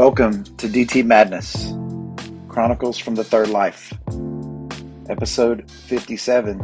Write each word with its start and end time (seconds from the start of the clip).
Welcome 0.00 0.44
to 0.56 0.66
DT 0.66 1.04
Madness 1.04 1.74
Chronicles 2.48 2.96
from 2.96 3.16
the 3.16 3.22
Third 3.22 3.50
Life, 3.50 3.92
episode 5.10 5.70
57, 5.70 6.56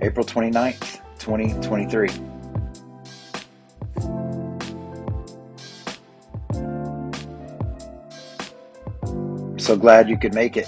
April 0.00 0.24
29th, 0.24 1.02
2023. 1.18 2.08
So 9.58 9.76
glad 9.76 10.08
you 10.08 10.16
could 10.16 10.32
make 10.32 10.56
it. 10.56 10.66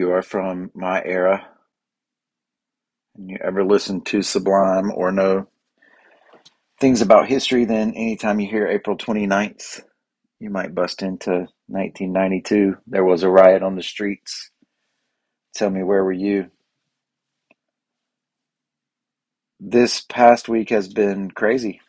You 0.00 0.12
are 0.12 0.22
from 0.22 0.70
my 0.74 1.02
era 1.04 1.46
and 3.16 3.28
you 3.28 3.36
ever 3.44 3.62
listen 3.62 4.00
to 4.00 4.22
Sublime 4.22 4.90
or 4.94 5.12
know 5.12 5.46
things 6.80 7.02
about 7.02 7.28
history, 7.28 7.66
then 7.66 7.92
anytime 7.94 8.40
you 8.40 8.48
hear 8.48 8.66
April 8.66 8.96
29th, 8.96 9.82
you 10.38 10.48
might 10.48 10.74
bust 10.74 11.02
into 11.02 11.48
1992. 11.66 12.78
There 12.86 13.04
was 13.04 13.22
a 13.22 13.28
riot 13.28 13.62
on 13.62 13.76
the 13.76 13.82
streets. 13.82 14.50
Tell 15.54 15.68
me, 15.68 15.82
where 15.82 16.02
were 16.02 16.12
you? 16.12 16.50
This 19.60 20.00
past 20.08 20.48
week 20.48 20.70
has 20.70 20.88
been 20.88 21.30
crazy. 21.30 21.82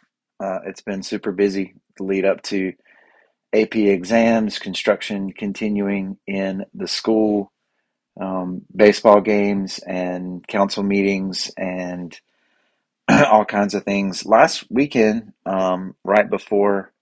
Uh, 0.44 0.60
it's 0.66 0.82
been 0.82 1.02
super 1.02 1.32
busy. 1.32 1.76
The 1.98 2.04
lead 2.04 2.26
up 2.26 2.42
to 2.44 2.74
AP 3.54 3.78
exams, 3.78 4.60
construction 4.60 5.32
continuing 5.32 6.18
in 6.28 6.66
the 6.74 6.88
school, 6.88 7.51
um, 8.22 8.62
baseball 8.74 9.20
games 9.20 9.80
and 9.80 10.48
council 10.48 10.84
meetings 10.84 11.52
and 11.58 12.18
all 13.10 13.46
kinds 13.46 13.74
of 13.74 13.84
things. 13.84 14.26
Last 14.26 14.66
weekend, 14.70 15.34
um, 15.46 15.96
right 16.04 16.30
before 16.30 16.94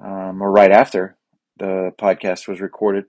um, 0.00 0.42
or 0.42 0.50
right 0.50 0.72
after 0.72 1.16
the 1.58 1.92
podcast 1.98 2.48
was 2.48 2.60
recorded, 2.60 3.04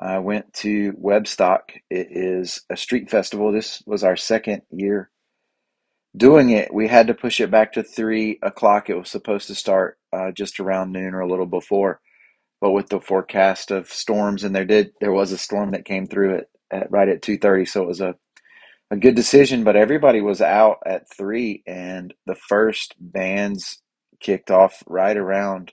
I 0.00 0.18
went 0.20 0.54
to 0.54 0.92
Webstock. 0.94 1.60
It 1.90 2.08
is 2.10 2.62
a 2.70 2.76
street 2.76 3.10
festival. 3.10 3.52
This 3.52 3.82
was 3.84 4.02
our 4.02 4.16
second 4.16 4.62
year 4.70 5.10
doing 6.16 6.50
it. 6.50 6.72
We 6.72 6.88
had 6.88 7.08
to 7.08 7.14
push 7.14 7.40
it 7.40 7.50
back 7.50 7.74
to 7.74 7.82
three 7.82 8.38
o'clock. 8.42 8.88
It 8.88 8.96
was 8.96 9.10
supposed 9.10 9.48
to 9.48 9.54
start 9.54 9.98
uh, 10.14 10.30
just 10.32 10.60
around 10.60 10.92
noon 10.92 11.12
or 11.12 11.20
a 11.20 11.28
little 11.28 11.46
before 11.46 12.00
but 12.60 12.72
with 12.72 12.88
the 12.88 13.00
forecast 13.00 13.70
of 13.70 13.88
storms, 13.90 14.44
and 14.44 14.54
there 14.54 14.64
did 14.66 14.92
there 15.00 15.12
was 15.12 15.32
a 15.32 15.38
storm 15.38 15.72
that 15.72 15.84
came 15.86 16.06
through 16.06 16.36
it 16.36 16.50
at, 16.70 16.90
right 16.90 17.08
at 17.08 17.22
two 17.22 17.38
thirty, 17.38 17.64
so 17.66 17.82
it 17.82 17.88
was 17.88 18.00
a 18.00 18.14
a 18.90 18.96
good 18.96 19.16
decision. 19.16 19.64
But 19.64 19.76
everybody 19.76 20.20
was 20.22 20.40
out 20.42 20.78
at 20.86 21.10
three, 21.16 21.62
and 21.66 22.14
the 22.26 22.36
first 22.36 22.94
bands 23.00 23.82
kicked 24.20 24.50
off 24.50 24.82
right 24.86 25.16
around 25.16 25.72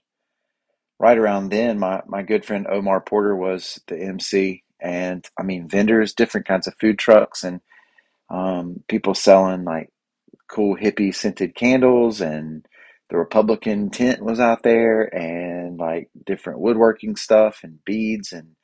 right 1.00 1.18
around 1.18 1.50
then. 1.50 1.80
My 1.80 2.02
my 2.08 2.24
good 2.24 2.46
friend 2.46 2.68
Omar 2.70 3.02
Porter 3.02 3.36
was 3.36 3.80
the 3.88 3.98
MC, 4.00 4.64
and 4.82 5.26
I 5.40 5.44
mean 5.44 5.70
vendors, 5.70 6.14
different 6.14 6.48
kinds 6.48 6.68
of 6.68 6.76
food 6.80 7.00
trucks, 7.00 7.44
and 7.44 7.62
um, 8.30 8.84
people 8.90 9.16
selling 9.16 9.66
like 9.66 9.90
cool 10.50 10.78
hippie 10.78 11.16
scented 11.16 11.56
candles 11.56 12.22
and 12.22 12.66
the 13.10 13.18
Republican 13.18 13.90
tent 13.90 14.22
was 14.22 14.40
out 14.40 14.64
there 14.64 15.04
and 15.04 15.78
like 15.78 16.10
different 16.26 16.60
woodworking 16.60 17.16
stuff 17.16 17.62
and 17.64 17.84
beads 17.86 18.34
and 18.34 18.56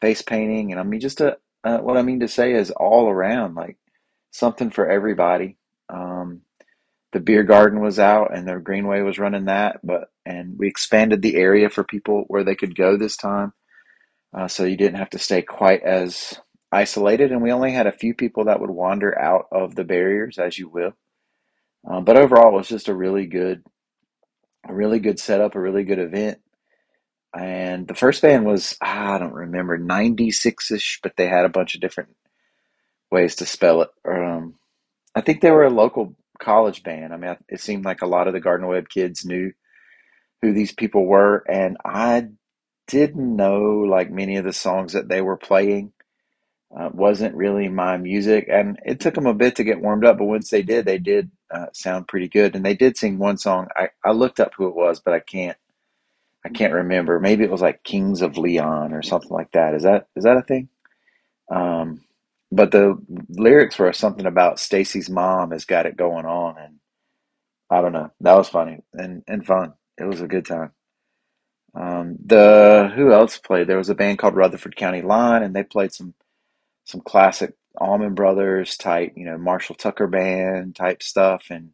face 0.00 0.22
painting. 0.22 0.72
And 0.72 0.80
I 0.80 0.82
mean, 0.82 1.00
just 1.00 1.20
a, 1.20 1.36
uh, 1.64 1.78
what 1.78 1.96
I 1.96 2.02
mean 2.02 2.20
to 2.20 2.28
say 2.28 2.52
is 2.52 2.70
all 2.72 3.08
around 3.08 3.54
like 3.54 3.78
something 4.32 4.70
for 4.70 4.90
everybody. 4.90 5.56
Um, 5.88 6.40
the 7.12 7.20
beer 7.20 7.44
garden 7.44 7.80
was 7.80 7.98
out 7.98 8.34
and 8.34 8.48
the 8.48 8.58
Greenway 8.58 9.02
was 9.02 9.18
running 9.18 9.44
that, 9.44 9.80
but, 9.84 10.10
and 10.26 10.58
we 10.58 10.66
expanded 10.66 11.22
the 11.22 11.36
area 11.36 11.68
for 11.70 11.84
people 11.84 12.24
where 12.26 12.42
they 12.42 12.56
could 12.56 12.74
go 12.74 12.96
this 12.96 13.16
time. 13.16 13.52
Uh, 14.36 14.48
so 14.48 14.64
you 14.64 14.76
didn't 14.76 14.98
have 14.98 15.10
to 15.10 15.18
stay 15.18 15.42
quite 15.42 15.82
as 15.82 16.40
isolated. 16.72 17.30
And 17.30 17.42
we 17.42 17.52
only 17.52 17.70
had 17.70 17.86
a 17.86 17.92
few 17.92 18.14
people 18.14 18.46
that 18.46 18.60
would 18.60 18.70
wander 18.70 19.16
out 19.16 19.46
of 19.52 19.74
the 19.74 19.84
barriers, 19.84 20.38
as 20.38 20.58
you 20.58 20.68
will. 20.68 20.92
Uh, 21.88 22.00
but 22.00 22.16
overall, 22.16 22.54
it 22.54 22.58
was 22.58 22.68
just 22.68 22.88
a 22.88 22.94
really 22.94 23.26
good 23.26 23.62
a 24.68 24.74
really 24.74 24.98
good 25.00 25.18
setup, 25.18 25.54
a 25.54 25.60
really 25.60 25.84
good 25.84 25.98
event. 25.98 26.38
And 27.34 27.88
the 27.88 27.94
first 27.94 28.22
band 28.22 28.44
was, 28.44 28.76
I 28.80 29.18
don't 29.18 29.32
remember, 29.32 29.78
96 29.78 30.70
ish, 30.70 31.00
but 31.02 31.16
they 31.16 31.26
had 31.26 31.44
a 31.44 31.50
bunch 31.50 31.74
of 31.74 31.80
different 31.80 32.10
ways 33.10 33.36
to 33.36 33.46
spell 33.46 33.82
it. 33.82 33.90
Um, 34.06 34.54
I 35.14 35.22
think 35.22 35.40
they 35.40 35.50
were 35.50 35.64
a 35.64 35.70
local 35.70 36.14
college 36.40 36.82
band. 36.82 37.14
I 37.14 37.16
mean, 37.16 37.36
it 37.48 37.60
seemed 37.60 37.84
like 37.84 38.02
a 38.02 38.06
lot 38.06 38.26
of 38.26 38.34
the 38.34 38.40
Gardner 38.40 38.66
Webb 38.68 38.88
kids 38.88 39.24
knew 39.24 39.52
who 40.42 40.52
these 40.52 40.72
people 40.72 41.06
were. 41.06 41.42
And 41.48 41.76
I 41.84 42.28
didn't 42.86 43.36
know 43.36 43.60
like 43.88 44.10
many 44.10 44.36
of 44.36 44.44
the 44.44 44.52
songs 44.52 44.92
that 44.92 45.08
they 45.08 45.22
were 45.22 45.36
playing. 45.36 45.91
Uh, 46.76 46.90
wasn't 46.94 47.34
really 47.34 47.68
my 47.68 47.96
music, 47.98 48.48
and 48.50 48.78
it 48.86 49.00
took 49.00 49.14
them 49.14 49.26
a 49.26 49.34
bit 49.34 49.56
to 49.56 49.64
get 49.64 49.80
warmed 49.80 50.04
up. 50.04 50.18
But 50.18 50.24
once 50.26 50.50
they 50.50 50.62
did, 50.62 50.86
they 50.86 50.98
did 50.98 51.30
uh, 51.50 51.66
sound 51.74 52.08
pretty 52.08 52.28
good. 52.28 52.56
And 52.56 52.64
they 52.64 52.74
did 52.74 52.96
sing 52.96 53.18
one 53.18 53.38
song. 53.38 53.68
I, 53.76 53.90
I 54.04 54.12
looked 54.12 54.40
up 54.40 54.54
who 54.56 54.68
it 54.68 54.74
was, 54.74 55.00
but 55.00 55.14
I 55.14 55.20
can't 55.20 55.56
I 56.44 56.48
can't 56.48 56.72
remember. 56.72 57.20
Maybe 57.20 57.44
it 57.44 57.50
was 57.50 57.62
like 57.62 57.84
Kings 57.84 58.22
of 58.22 58.36
Leon 58.38 58.92
or 58.92 59.02
something 59.02 59.30
like 59.30 59.52
that. 59.52 59.74
Is 59.74 59.82
that 59.84 60.08
is 60.16 60.24
that 60.24 60.36
a 60.36 60.42
thing? 60.42 60.68
Um, 61.50 62.02
but 62.52 62.70
the 62.72 62.98
lyrics 63.30 63.78
were 63.78 63.92
something 63.92 64.26
about 64.26 64.60
Stacy's 64.60 65.10
mom 65.10 65.52
has 65.52 65.64
got 65.64 65.86
it 65.86 65.96
going 65.96 66.26
on, 66.26 66.58
and 66.58 66.76
I 67.70 67.80
don't 67.82 67.92
know. 67.92 68.10
That 68.20 68.36
was 68.36 68.48
funny 68.48 68.82
and 68.94 69.22
and 69.28 69.46
fun. 69.46 69.74
It 69.98 70.04
was 70.04 70.20
a 70.20 70.28
good 70.28 70.46
time. 70.46 70.72
Um, 71.74 72.16
the 72.24 72.92
who 72.94 73.12
else 73.12 73.38
played? 73.38 73.68
There 73.68 73.78
was 73.78 73.90
a 73.90 73.94
band 73.94 74.18
called 74.18 74.36
Rutherford 74.36 74.76
County 74.76 75.02
Line, 75.02 75.42
and 75.42 75.54
they 75.54 75.64
played 75.64 75.92
some 75.92 76.14
some 76.84 77.00
classic 77.00 77.54
Allman 77.80 78.14
Brothers 78.14 78.76
type, 78.76 79.12
you 79.16 79.24
know, 79.24 79.38
Marshall 79.38 79.76
Tucker 79.76 80.06
band 80.06 80.76
type 80.76 81.02
stuff, 81.02 81.46
and 81.50 81.70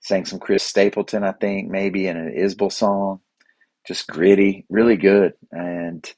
sang 0.00 0.24
some 0.24 0.38
Chris 0.38 0.62
Stapleton, 0.62 1.24
I 1.24 1.32
think, 1.32 1.70
maybe, 1.70 2.06
in 2.06 2.16
an 2.16 2.34
Isbell 2.34 2.72
song. 2.72 3.20
Just 3.86 4.06
gritty, 4.06 4.66
really 4.68 4.96
good. 4.96 5.34
And 5.50 6.10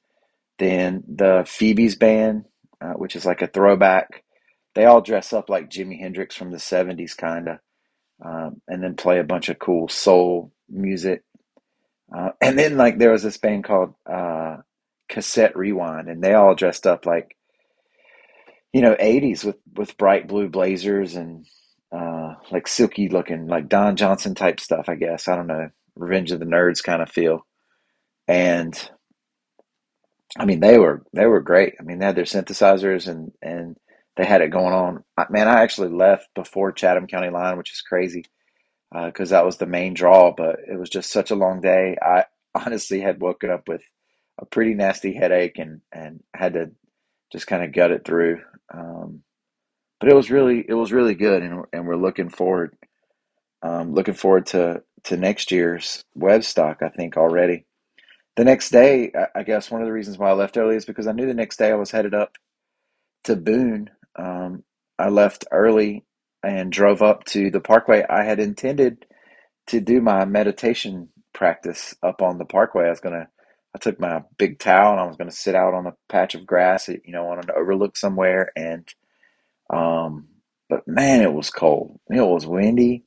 then 0.59 1.05
the 1.07 1.45
Phoebe's 1.47 1.97
band, 1.97 2.47
uh, 2.81 2.95
which 2.95 3.17
is 3.17 3.25
like 3.25 3.43
a 3.43 3.47
throwback. 3.47 4.25
They 4.75 4.85
all 4.85 5.01
dress 5.01 5.33
up 5.33 5.49
like 5.49 5.71
Jimi 5.71 5.99
Hendrix 5.99 6.35
from 6.35 6.51
the 6.51 6.59
70s, 6.59 7.17
kind 7.17 7.49
of, 7.49 7.59
um, 8.25 8.63
and 8.67 8.83
then 8.83 8.97
play 8.97 9.19
a 9.19 9.25
bunch 9.25 9.49
of 9.49 9.59
cool 9.59 9.89
soul 9.89 10.53
music. 10.69 11.23
Uh, 12.15 12.31
and 12.41 12.59
then, 12.59 12.77
like, 12.77 12.99
there 12.99 13.13
was 13.13 13.23
this 13.23 13.39
band 13.39 13.65
called 13.65 13.95
uh, 14.11 14.57
Cassette 15.09 15.57
Rewind, 15.57 16.09
and 16.09 16.23
they 16.23 16.35
all 16.35 16.55
dressed 16.55 16.87
up 16.87 17.07
like 17.07 17.37
you 18.73 18.81
know, 18.83 18.95
80s 18.95 19.45
with, 19.45 19.57
with 19.75 19.97
bright 19.99 20.29
blue 20.29 20.49
blazers 20.49 21.15
and 21.17 21.47
uh, 21.93 22.35
like 22.51 22.67
silky 22.67 23.09
looking, 23.09 23.47
like 23.47 23.69
Don 23.69 23.97
Johnson 23.97 24.35
type 24.35 24.61
stuff, 24.61 24.89
I 24.89 24.95
guess. 24.95 25.29
I 25.29 25.37
don't 25.37 25.47
know. 25.47 25.71
Revenge 25.97 26.33
of 26.33 26.41
the 26.41 26.47
Nerds 26.47 26.83
kind 26.83 27.03
of 27.03 27.11
feel. 27.11 27.47
And 28.29 28.79
I 30.39 30.47
mean, 30.47 30.61
they 30.61 30.79
were, 30.79 31.05
they 31.13 31.27
were 31.27 31.41
great. 31.41 31.75
I 31.79 31.83
mean, 31.83 31.99
they 31.99 32.07
had 32.07 32.17
their 32.17 32.25
synthesizers 32.25 33.07
and, 33.09 33.33
and 33.43 33.77
they 34.17 34.25
had 34.25 34.41
it 34.41 34.49
going 34.51 34.73
on. 34.73 35.05
Man, 35.31 35.49
I 35.49 35.63
actually 35.63 35.91
left 35.91 36.29
before 36.35 36.73
Chatham 36.73 37.07
County 37.07 37.31
line, 37.31 37.59
which 37.59 37.73
is 37.73 37.83
crazy 37.83 38.25
because 38.93 39.33
uh, 39.33 39.37
that 39.37 39.47
was 39.47 39.59
the 39.59 39.67
main 39.67 39.95
draw, 39.95 40.33
but 40.37 40.57
it 40.71 40.79
was 40.79 40.91
just 40.91 41.11
such 41.11 41.31
a 41.31 41.37
long 41.37 41.61
day. 41.61 41.97
I 42.03 42.25
honestly 42.55 43.01
had 43.01 43.21
woken 43.21 43.51
up 43.51 43.69
with 43.69 43.83
a 44.41 44.47
pretty 44.47 44.75
nasty 44.75 45.13
headache 45.15 45.59
and, 45.59 45.81
and 45.93 46.23
had 46.35 46.55
to 46.55 46.71
just 47.33 47.47
kind 47.47 47.63
of 47.63 47.73
gut 47.73 47.91
it 47.93 48.05
through. 48.05 48.41
Um, 48.73 49.23
but 50.01 50.09
it 50.11 50.15
was 50.17 50.31
really 50.31 50.65
it 50.67 50.75
was 50.75 50.93
really 50.93 51.15
good, 51.15 51.43
and 51.43 51.65
and 51.73 51.87
we're 51.87 51.97
looking 51.97 52.29
forward 52.29 52.77
um, 53.63 53.95
looking 53.95 54.15
forward 54.15 54.47
to 54.47 54.83
to 55.05 55.17
next 55.17 55.51
year's 55.51 56.05
Webstock. 56.19 56.83
I 56.83 56.89
think 56.89 57.17
already. 57.17 57.67
The 58.37 58.45
next 58.45 58.71
day, 58.71 59.13
I 59.35 59.43
guess 59.43 59.71
one 59.71 59.83
of 59.83 59.87
the 59.87 59.93
reasons 59.93 60.17
why 60.17 60.31
I 60.31 60.33
left 60.33 60.57
early 60.57 60.77
is 60.77 60.87
because 60.87 61.07
I 61.07 61.13
knew 61.13 61.27
the 61.27 61.35
next 61.35 61.59
day 61.59 61.71
I 61.71 61.75
was 61.75 61.91
headed 61.91 62.15
up 62.15 62.37
to 63.25 63.37
Boone. 63.37 63.91
Um, 64.17 64.65
I 64.99 65.09
left 65.11 65.45
early 65.53 66.05
and 66.43 66.73
drove 66.73 67.03
up 67.03 67.25
to 67.27 67.51
the 67.51 67.61
Parkway. 67.61 68.05
I 68.09 68.25
had 68.25 68.41
intended 68.41 69.05
to 69.69 69.81
do 69.81 70.01
my 70.01 70.25
meditation 70.25 71.11
practice 71.35 71.95
up 72.03 72.23
on 72.23 72.39
the 72.39 72.47
Parkway. 72.47 72.87
I 72.87 72.91
was 72.91 73.01
gonna 73.01 73.29
I 73.75 73.79
took 73.79 73.99
my 74.01 74.23
big 74.39 74.59
towel 74.59 74.93
and 74.93 75.01
I 75.01 75.07
was 75.07 75.17
going 75.17 75.31
to 75.31 75.37
sit 75.37 75.55
out 75.55 75.75
on 75.75 75.87
a 75.87 75.97
patch 76.09 76.35
of 76.35 76.47
grass, 76.47 76.89
you 76.89 77.01
know, 77.09 77.29
on 77.29 77.39
an 77.39 77.51
overlook 77.57 77.97
somewhere. 77.97 78.53
And, 78.57 78.87
um, 79.73 80.29
but 80.69 80.87
man, 80.87 81.23
it 81.23 81.33
was 81.33 81.51
cold. 81.51 81.99
It 82.11 82.21
was 82.21 82.47
windy. 82.47 83.05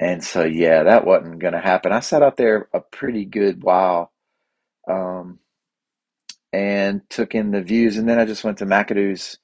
And 0.00 0.24
so, 0.24 0.44
yeah, 0.44 0.84
that 0.84 1.06
wasn't 1.06 1.38
going 1.38 1.52
to 1.52 1.60
happen. 1.60 1.92
I 1.92 2.00
sat 2.00 2.22
out 2.22 2.36
there 2.36 2.68
a 2.74 2.80
pretty 2.80 3.24
good 3.24 3.62
while. 3.62 4.12
Um, 4.88 5.38
and 6.52 7.08
took 7.08 7.34
in 7.34 7.50
the 7.50 7.62
views. 7.62 7.96
And 7.96 8.08
then 8.08 8.18
I 8.18 8.24
just 8.24 8.44
went 8.44 8.58
to 8.58 8.66
Macado's 8.66 9.38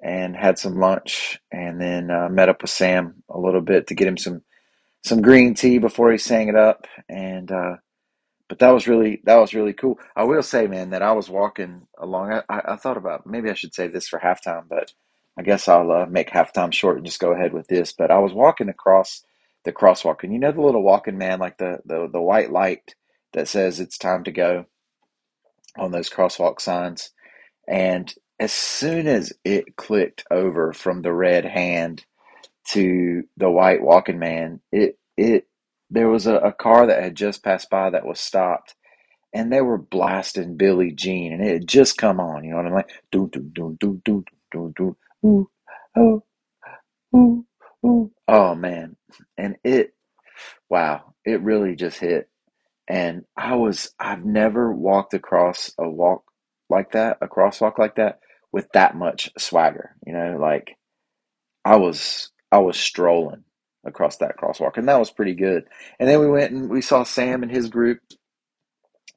and 0.00 0.36
had 0.36 0.58
some 0.58 0.78
lunch, 0.78 1.40
and 1.50 1.80
then 1.80 2.10
uh, 2.10 2.28
met 2.28 2.48
up 2.48 2.62
with 2.62 2.70
Sam 2.70 3.22
a 3.28 3.38
little 3.38 3.60
bit 3.60 3.88
to 3.88 3.94
get 3.94 4.06
him 4.06 4.16
some 4.16 4.42
some 5.04 5.22
green 5.22 5.54
tea 5.54 5.78
before 5.78 6.12
he 6.12 6.18
sang 6.18 6.48
it 6.48 6.56
up. 6.56 6.86
And 7.08 7.50
uh, 7.50 7.76
but 8.48 8.58
that 8.60 8.70
was 8.70 8.88
really 8.88 9.20
that 9.24 9.36
was 9.36 9.54
really 9.54 9.74
cool. 9.74 9.98
I 10.16 10.24
will 10.24 10.42
say, 10.42 10.66
man, 10.66 10.90
that 10.90 11.02
I 11.02 11.12
was 11.12 11.28
walking 11.28 11.86
along. 11.98 12.32
I, 12.48 12.60
I, 12.64 12.76
thought 12.76 12.96
about 12.96 13.26
maybe 13.26 13.50
I 13.50 13.54
should 13.54 13.74
save 13.74 13.92
this 13.92 14.08
for 14.08 14.18
halftime, 14.18 14.64
but 14.68 14.92
I 15.38 15.42
guess 15.42 15.68
I'll 15.68 15.90
uh, 15.92 16.06
make 16.06 16.30
halftime 16.30 16.72
short 16.72 16.96
and 16.96 17.06
just 17.06 17.20
go 17.20 17.32
ahead 17.32 17.52
with 17.52 17.68
this. 17.68 17.92
But 17.92 18.10
I 18.10 18.18
was 18.18 18.32
walking 18.32 18.68
across 18.68 19.22
the 19.64 19.72
crosswalk, 19.72 20.22
and 20.22 20.32
you 20.32 20.38
know 20.38 20.52
the 20.52 20.62
little 20.62 20.82
walking 20.82 21.18
man, 21.18 21.38
like 21.38 21.58
the 21.58 21.80
the, 21.84 22.08
the 22.10 22.22
white 22.22 22.50
light 22.50 22.94
that 23.34 23.48
says 23.48 23.80
it's 23.80 23.98
time 23.98 24.24
to 24.24 24.32
go 24.32 24.64
on 25.76 25.92
those 25.92 26.08
crosswalk 26.08 26.60
signs. 26.60 27.10
And 27.68 28.12
as 28.40 28.52
soon 28.52 29.06
as 29.06 29.32
it 29.44 29.76
clicked 29.76 30.24
over 30.30 30.72
from 30.72 31.02
the 31.02 31.12
red 31.12 31.44
hand 31.44 32.04
to 32.68 33.24
the 33.36 33.50
white 33.50 33.82
walking 33.82 34.18
man, 34.18 34.60
it 34.72 34.98
it 35.18 35.46
there 35.90 36.08
was 36.08 36.26
a, 36.26 36.36
a 36.36 36.52
car 36.52 36.86
that 36.86 37.02
had 37.02 37.14
just 37.14 37.42
passed 37.42 37.70
by 37.70 37.90
that 37.90 38.06
was 38.06 38.20
stopped 38.20 38.74
and 39.32 39.52
they 39.52 39.60
were 39.60 39.78
blasting 39.78 40.56
Billie 40.56 40.92
Jean 40.92 41.32
and 41.32 41.42
it 41.44 41.52
had 41.52 41.68
just 41.68 41.96
come 41.96 42.20
on, 42.20 42.44
you 42.44 42.50
know 42.50 42.56
what 42.56 42.66
I'm 42.66 42.74
like? 42.74 42.90
Do 43.10 43.28
do 43.32 43.40
do 43.40 43.76
do 43.78 44.00
do 44.04 44.24
do 44.50 44.72
do 44.76 44.96
ooh 45.24 45.50
oh 45.96 46.24
ooh 47.14 47.46
ooh 47.84 48.12
oh 48.26 48.54
man. 48.54 48.96
And 49.36 49.56
it 49.64 49.94
wow, 50.68 51.14
it 51.24 51.42
really 51.42 51.76
just 51.76 51.98
hit. 51.98 52.28
And 52.88 53.24
I 53.36 53.56
was 53.56 53.92
I've 53.98 54.24
never 54.24 54.72
walked 54.72 55.14
across 55.14 55.72
a 55.78 55.88
walk 55.88 56.24
like 56.70 56.92
that, 56.92 57.18
a 57.20 57.28
crosswalk 57.28 57.78
like 57.78 57.96
that 57.96 58.20
with 58.52 58.68
that 58.72 58.96
much 58.96 59.30
swagger, 59.38 59.94
you 60.06 60.12
know, 60.12 60.38
like 60.40 60.76
I 61.64 61.76
was 61.76 62.30
I 62.50 62.58
was 62.58 62.78
strolling 62.78 63.44
across 63.88 64.18
that 64.18 64.38
crosswalk, 64.38 64.78
and 64.78 64.88
that 64.88 65.00
was 65.00 65.10
pretty 65.12 65.34
good. 65.34 65.64
And 66.00 66.08
then 66.08 66.20
we 66.20 66.28
went 66.30 66.52
and 66.52 66.70
we 66.70 66.82
saw 66.82 67.04
Sam 67.04 67.42
and 67.44 67.52
his 67.52 67.68
group 67.70 68.00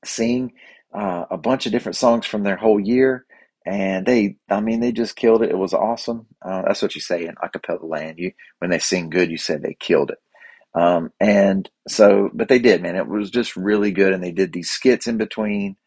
sing 0.06 0.54
uh, 0.94 1.26
a 1.32 1.38
bunch 1.38 1.66
of 1.66 1.72
different 1.72 1.98
songs 1.98 2.26
from 2.26 2.44
their 2.44 2.58
whole 2.58 2.80
year, 2.80 3.26
and 3.66 4.06
they, 4.06 4.38
I 4.50 4.62
mean, 4.62 4.82
they 4.82 4.92
just 4.92 5.16
killed 5.16 5.44
it. 5.44 5.52
It 5.52 5.58
was 5.58 5.74
awesome. 5.74 6.28
Uh, 6.44 6.64
that's 6.64 6.82
what 6.82 6.96
you 6.96 7.02
say 7.02 7.26
in 7.26 7.36
acapella 7.36 7.90
land. 7.90 8.20
You 8.20 8.32
when 8.60 8.72
they 8.72 8.80
sing 8.80 9.10
good, 9.10 9.32
you 9.32 9.38
say 9.38 9.58
they 9.58 9.76
killed 9.80 10.12
it. 10.12 10.20
Um, 10.74 11.12
and 11.20 11.70
so, 11.88 12.30
but 12.34 12.50
they 12.50 12.60
did, 12.60 12.82
man. 12.82 12.96
It 12.96 13.08
was 13.08 13.32
just 13.32 13.56
really 13.58 13.92
good, 13.92 14.14
and 14.14 14.24
they 14.24 14.32
did 14.32 14.54
these 14.54 14.70
skits 14.72 15.08
in 15.08 15.18
between. 15.18 15.78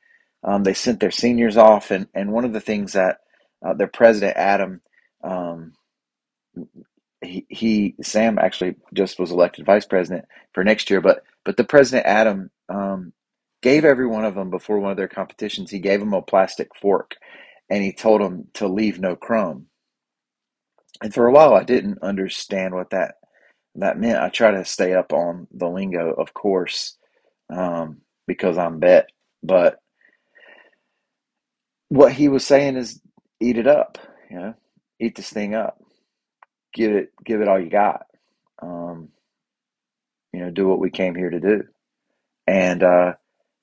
Um, 0.45 0.63
they 0.65 0.75
sent 0.75 1.01
their 1.01 1.11
seniors 1.11 1.57
off, 1.57 1.91
and 1.91 2.09
and 2.15 2.33
one 2.33 2.45
of 2.45 2.53
the 2.53 2.61
things 2.61 2.95
that 2.95 3.19
uh, 3.67 3.75
their 3.75 3.89
president 3.89 4.37
Adam. 4.37 4.83
Um, 5.23 5.73
he, 7.25 7.95
Sam 8.03 8.39
actually 8.39 8.77
just 8.95 9.19
was 9.19 9.31
elected 9.31 9.67
vice 9.67 9.87
president 9.87 10.27
for 10.55 10.65
next 10.65 10.91
year, 10.91 11.01
but 11.01 11.23
but 11.45 11.57
the 11.57 11.65
president 11.65 12.07
Adam 12.07 12.51
um, 12.69 13.13
gave 13.63 13.85
every 13.85 14.07
one 14.07 14.25
of 14.25 14.35
them 14.35 14.51
before 14.51 14.79
one 14.79 14.91
of 14.91 14.97
their 14.97 15.09
competitions. 15.09 15.71
He 15.71 15.81
gave 15.81 16.01
them 16.01 16.15
a 16.15 16.23
plastic 16.23 16.75
fork, 16.77 17.17
and 17.71 17.83
he 17.83 17.93
told 17.93 18.21
them 18.21 18.49
to 18.55 18.69
leave 18.69 19.01
no 19.01 19.17
crumb. 19.17 19.67
And 21.03 21.13
for 21.15 21.27
a 21.27 21.33
while, 21.33 21.55
I 21.55 21.65
didn't 21.65 22.03
understand 22.03 22.75
what 22.75 22.91
that 22.91 23.17
that 23.77 23.99
meant. 23.99 24.19
I 24.19 24.29
try 24.31 24.53
to 24.53 24.65
stay 24.65 24.95
up 24.95 25.13
on 25.13 25.49
the 25.53 25.69
lingo, 25.69 26.13
of 26.13 26.35
course, 26.35 26.97
um, 27.51 27.99
because 28.27 28.59
I'm 28.59 28.81
bet. 28.81 29.09
But 29.43 29.79
what 31.89 32.13
he 32.13 32.29
was 32.29 32.47
saying 32.47 32.77
is, 32.77 33.01
eat 33.41 33.59
it 33.59 33.67
up. 33.67 33.99
You 34.31 34.39
know, 34.39 34.55
eat 35.01 35.17
this 35.17 35.31
thing 35.31 35.55
up 35.55 35.79
give 36.75 36.93
it 36.93 37.13
give 37.25 37.41
it 37.41 37.49
all 37.49 37.61
you 37.61 37.71
got. 37.71 38.07
Um, 38.63 39.11
you 40.33 40.41
know, 40.41 40.51
do 40.51 40.69
what 40.69 40.81
we 40.81 40.91
came 40.91 41.15
here 41.15 41.31
to 41.31 41.41
do, 41.41 41.63
and 42.47 42.83
uh, 42.83 43.13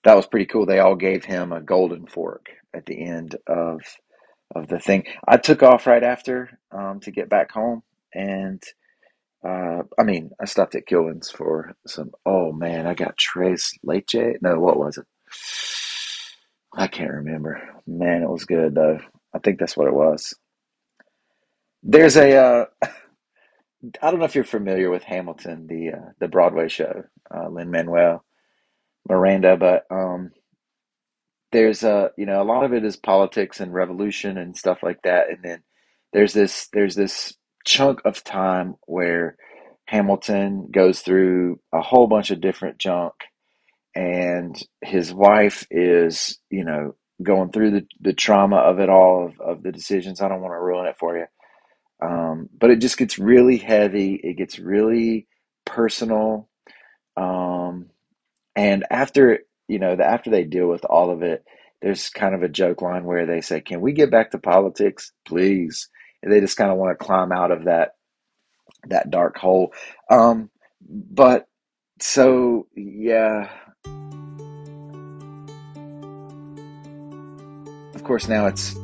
that 0.04 0.16
was 0.16 0.28
pretty 0.28 0.46
cool. 0.48 0.66
They 0.66 0.80
all 0.80 0.96
gave 0.96 1.26
him 1.26 1.52
a 1.52 1.62
golden 1.62 2.08
fork 2.08 2.48
at 2.74 2.86
the 2.86 3.04
end 3.04 3.36
of 3.48 3.82
of 4.56 4.68
the 4.68 4.80
thing. 4.80 5.06
I 5.28 5.38
took 5.38 5.64
off 5.64 5.88
right 5.88 6.04
after 6.04 6.60
um, 6.72 7.00
to 7.02 7.12
get 7.12 7.30
back 7.30 7.52
home, 7.52 7.84
and 8.14 8.62
uh, 9.46 9.84
I 10.00 10.04
mean, 10.04 10.32
I 10.40 10.46
stopped 10.46 10.76
at 10.76 10.88
Kilwins 10.88 11.32
for 11.32 11.74
some. 11.88 12.12
Oh 12.26 12.52
man, 12.52 12.88
I 12.88 12.94
got 12.94 13.18
Tres 13.18 13.74
Leche. 13.84 14.38
No, 14.42 14.60
what 14.60 14.78
was 14.78 14.98
it? 14.98 15.06
I 16.76 16.88
can't 16.88 17.12
remember. 17.12 17.62
Man, 17.88 18.24
it 18.24 18.30
was 18.30 18.46
good 18.46 18.76
though. 18.76 19.00
I 19.34 19.40
think 19.40 19.60
that's 19.60 19.76
what 19.76 19.88
it 19.88 19.94
was. 19.94 20.34
There's 21.84 22.18
a 22.18 22.38
uh, 22.38 22.66
I 24.02 24.12
don't 24.12 24.20
know 24.20 24.26
if 24.26 24.36
you're 24.36 24.44
familiar 24.44 24.90
with 24.90 25.04
Hamilton, 25.04 25.68
the 25.68 25.92
uh, 25.98 26.10
the 26.20 26.28
Broadway 26.28 26.68
show, 26.68 27.04
uh, 27.36 27.50
Lin 27.50 27.72
Manuel 27.72 28.24
Miranda, 29.10 29.58
but 29.58 29.86
um, 29.90 30.32
there's 31.52 31.84
a 31.84 32.12
you 32.18 32.26
know 32.26 32.42
a 32.42 32.46
lot 32.46 32.64
of 32.64 32.74
it 32.74 32.86
is 32.86 32.96
politics 32.96 33.60
and 33.60 33.74
revolution 33.74 34.38
and 34.38 34.56
stuff 34.56 34.80
like 34.84 35.02
that, 35.04 35.30
and 35.30 35.40
then 35.44 35.64
there's 36.14 36.34
this 36.34 36.68
there's 36.74 36.96
this 36.96 37.34
chunk 37.66 38.02
of 38.06 38.24
time 38.24 38.76
where 38.86 39.36
Hamilton 39.86 40.70
goes 40.72 41.02
through 41.02 41.60
a 41.74 41.82
whole 41.82 42.08
bunch 42.08 42.30
of 42.32 42.42
different 42.42 42.78
junk, 42.78 43.14
and 43.96 44.62
his 44.82 45.12
wife 45.14 45.66
is 45.72 46.38
you 46.52 46.64
know 46.66 46.96
going 47.24 47.52
through 47.52 47.72
the, 47.72 47.88
the 48.00 48.14
trauma 48.14 48.58
of 48.58 48.80
it 48.80 48.90
all 48.90 49.26
of, 49.28 49.40
of 49.40 49.64
the 49.64 49.72
decisions. 49.72 50.22
I 50.22 50.28
don't 50.28 50.42
want 50.42 50.54
to 50.54 50.60
ruin 50.60 50.88
it 50.88 50.98
for 51.00 51.18
you 51.18 51.26
um, 52.02 52.50
but 52.58 52.72
it 52.72 52.78
just 52.78 52.98
gets 52.98 53.20
really 53.20 53.58
heavy. 53.58 54.16
It 54.16 54.38
gets 54.38 54.58
really 54.60 55.28
personal. 55.66 56.50
Um, 57.16 57.88
and 58.56 58.86
after, 58.90 59.40
you 59.68 59.80
know, 59.80 59.96
the, 59.96 60.06
after 60.06 60.30
they 60.30 60.44
deal 60.44 60.68
with 60.68 60.84
all 60.86 61.12
of 61.12 61.22
it, 61.22 61.46
there's 61.82 62.10
kind 62.10 62.36
of 62.36 62.44
a 62.44 62.50
joke 62.50 62.82
line 62.82 63.06
where 63.06 63.26
they 63.26 63.42
say, 63.42 63.62
Can 63.62 63.82
we 63.82 63.94
get 63.94 64.12
back 64.12 64.32
to 64.32 64.38
politics, 64.38 65.12
please? 65.26 65.90
And 66.22 66.32
they 66.32 66.40
just 66.40 66.58
kind 66.58 66.72
of 66.72 66.78
want 66.78 66.98
to 66.98 67.04
climb 67.04 67.32
out 67.32 67.52
of 67.52 67.66
that 67.66 67.96
that 68.88 69.10
dark 69.10 69.38
hole. 69.38 69.74
Um, 70.10 70.50
but 70.88 71.48
so 72.00 72.68
yeah. 72.76 73.50
Of 77.94 78.04
course 78.04 78.28
now 78.28 78.48
it's 78.48 78.76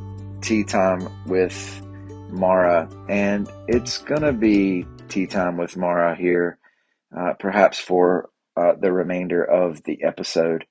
tea 0.41 0.63
time 0.63 1.09
with 1.25 1.81
Mara, 2.29 2.89
and 3.09 3.49
it's 3.67 3.97
gonna 3.99 4.33
be 4.33 4.85
tea 5.09 5.27
time 5.27 5.57
with 5.57 5.77
Mara 5.77 6.15
here, 6.15 6.59
uh, 7.17 7.33
perhaps 7.39 7.79
for 7.79 8.29
uh, 8.55 8.73
the 8.79 8.91
remainder 8.91 9.43
of 9.43 9.83
the 9.83 10.03
episode. 10.03 10.65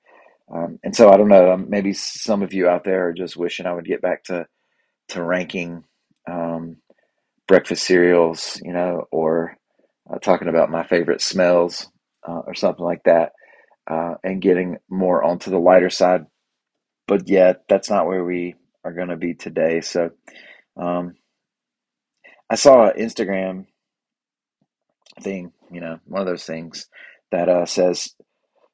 Um, 0.53 0.79
and 0.83 0.95
so 0.95 1.09
I 1.09 1.17
don't 1.17 1.27
know. 1.27 1.51
Um, 1.51 1.69
maybe 1.69 1.93
some 1.93 2.41
of 2.41 2.53
you 2.53 2.69
out 2.69 2.83
there 2.83 3.07
are 3.07 3.13
just 3.13 3.37
wishing 3.37 3.65
I 3.65 3.73
would 3.73 3.85
get 3.85 4.01
back 4.01 4.23
to 4.25 4.47
to 5.09 5.23
ranking 5.23 5.83
um, 6.29 6.77
breakfast 7.47 7.85
cereals, 7.85 8.59
you 8.63 8.73
know, 8.73 9.05
or 9.11 9.57
uh, 10.11 10.19
talking 10.19 10.47
about 10.47 10.69
my 10.69 10.85
favorite 10.85 11.21
smells 11.21 11.89
uh, 12.27 12.41
or 12.45 12.53
something 12.53 12.83
like 12.83 13.03
that, 13.05 13.31
uh, 13.89 14.15
and 14.23 14.41
getting 14.41 14.77
more 14.89 15.23
onto 15.23 15.49
the 15.49 15.57
lighter 15.57 15.89
side. 15.89 16.25
But 17.07 17.29
yet, 17.29 17.63
that's 17.69 17.89
not 17.89 18.05
where 18.05 18.23
we 18.23 18.55
are 18.83 18.93
going 18.93 19.09
to 19.09 19.17
be 19.17 19.33
today. 19.33 19.81
So, 19.81 20.11
um, 20.75 21.15
I 22.49 22.55
saw 22.55 22.89
an 22.89 22.97
Instagram 22.97 23.65
thing, 25.21 25.51
you 25.71 25.81
know, 25.81 25.99
one 26.05 26.21
of 26.21 26.27
those 26.27 26.45
things 26.45 26.87
that 27.31 27.49
uh, 27.49 27.65
says 27.65 28.13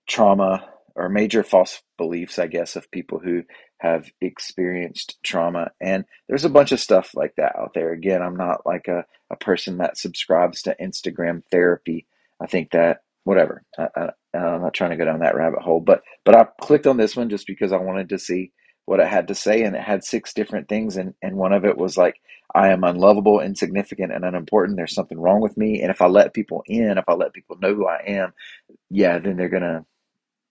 trauma 0.08 0.70
or 0.96 1.10
major 1.10 1.44
false 1.44 1.82
beliefs, 1.98 2.38
I 2.38 2.48
guess, 2.48 2.76
of 2.76 2.92
people 2.92 3.20
who 3.20 3.44
have 3.80 4.12
experienced 4.22 5.18
trauma. 5.24 5.72
And 5.82 6.06
there's 6.28 6.46
a 6.46 6.50
bunch 6.50 6.72
of 6.72 6.80
stuff 6.80 7.12
like 7.16 7.36
that 7.38 7.56
out 7.58 7.74
there. 7.74 7.92
Again, 7.92 8.22
I'm 8.22 8.36
not 8.36 8.66
like 8.66 8.88
a, 8.88 9.06
a 9.30 9.36
person 9.36 9.78
that 9.78 9.98
subscribes 9.98 10.62
to 10.64 10.76
Instagram 10.82 11.44
therapy. 11.52 12.06
I 12.40 12.46
think 12.48 12.72
that 12.72 13.02
whatever. 13.24 13.64
I, 13.78 14.10
I'm 14.34 14.62
not 14.62 14.74
trying 14.74 14.92
to 14.92 14.98
go 14.98 15.06
down 15.06 15.20
that 15.20 15.36
rabbit 15.36 15.62
hole, 15.62 15.80
but 15.80 16.04
but 16.26 16.36
I 16.36 16.48
clicked 16.62 16.88
on 16.88 16.98
this 16.98 17.16
one 17.16 17.30
just 17.30 17.48
because 17.48 17.72
I 17.72 17.78
wanted 17.78 18.10
to 18.10 18.20
see 18.20 18.52
what 18.86 19.00
it 19.00 19.08
had 19.08 19.30
to 19.30 19.36
say, 19.36 19.64
and 19.64 19.76
it 19.76 19.82
had 19.82 20.04
six 20.04 20.34
different 20.34 20.68
things, 20.68 20.98
and 20.98 21.14
and 21.22 21.36
one 21.38 21.54
of 21.54 21.66
it 21.66 21.78
was 21.78 21.98
like 21.98 22.20
I 22.56 22.70
am 22.70 22.84
unlovable, 22.84 23.40
insignificant, 23.42 24.14
and 24.14 24.26
unimportant. 24.26 24.78
There's 24.78 24.96
something 24.96 25.20
wrong 25.20 25.42
with 25.42 25.58
me, 25.58 25.82
and 25.82 25.92
if 25.92 26.02
I 26.02 26.08
let 26.08 26.34
people 26.34 26.64
in, 26.68 26.98
if 26.98 27.06
I 27.08 27.14
let 27.14 27.34
people 27.34 27.58
know 27.62 27.74
who 27.76 27.88
I 27.88 28.04
am, 28.08 28.34
yeah, 28.90 29.20
then 29.20 29.38
they're 29.38 29.50
gonna 29.50 29.86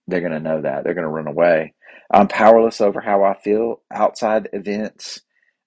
they're 0.07 0.21
gonna 0.21 0.39
know 0.39 0.61
that 0.61 0.83
they're 0.83 0.93
gonna 0.95 1.09
run 1.09 1.27
away. 1.27 1.73
I'm 2.11 2.27
powerless 2.27 2.81
over 2.81 3.01
how 3.01 3.23
I 3.23 3.35
feel 3.39 3.81
outside 3.91 4.49
events, 4.53 5.21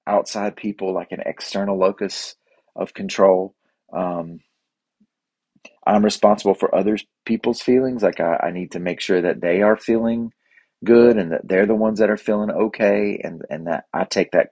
outside 0.06 0.56
people, 0.56 0.94
like 0.94 1.12
an 1.12 1.22
external 1.26 1.78
locus 1.78 2.36
of 2.76 2.94
control. 2.94 3.54
Um, 3.92 4.40
I'm 5.86 6.04
responsible 6.04 6.54
for 6.54 6.74
other 6.74 6.98
people's 7.24 7.62
feelings. 7.62 8.02
Like 8.02 8.20
I, 8.20 8.36
I 8.44 8.50
need 8.50 8.72
to 8.72 8.80
make 8.80 9.00
sure 9.00 9.22
that 9.22 9.40
they 9.40 9.62
are 9.62 9.76
feeling 9.76 10.32
good 10.84 11.16
and 11.16 11.32
that 11.32 11.46
they're 11.48 11.66
the 11.66 11.74
ones 11.74 11.98
that 12.00 12.10
are 12.10 12.16
feeling 12.16 12.50
okay 12.50 13.20
and, 13.22 13.42
and 13.50 13.66
that 13.66 13.84
I 13.92 14.04
take 14.04 14.32
that 14.32 14.50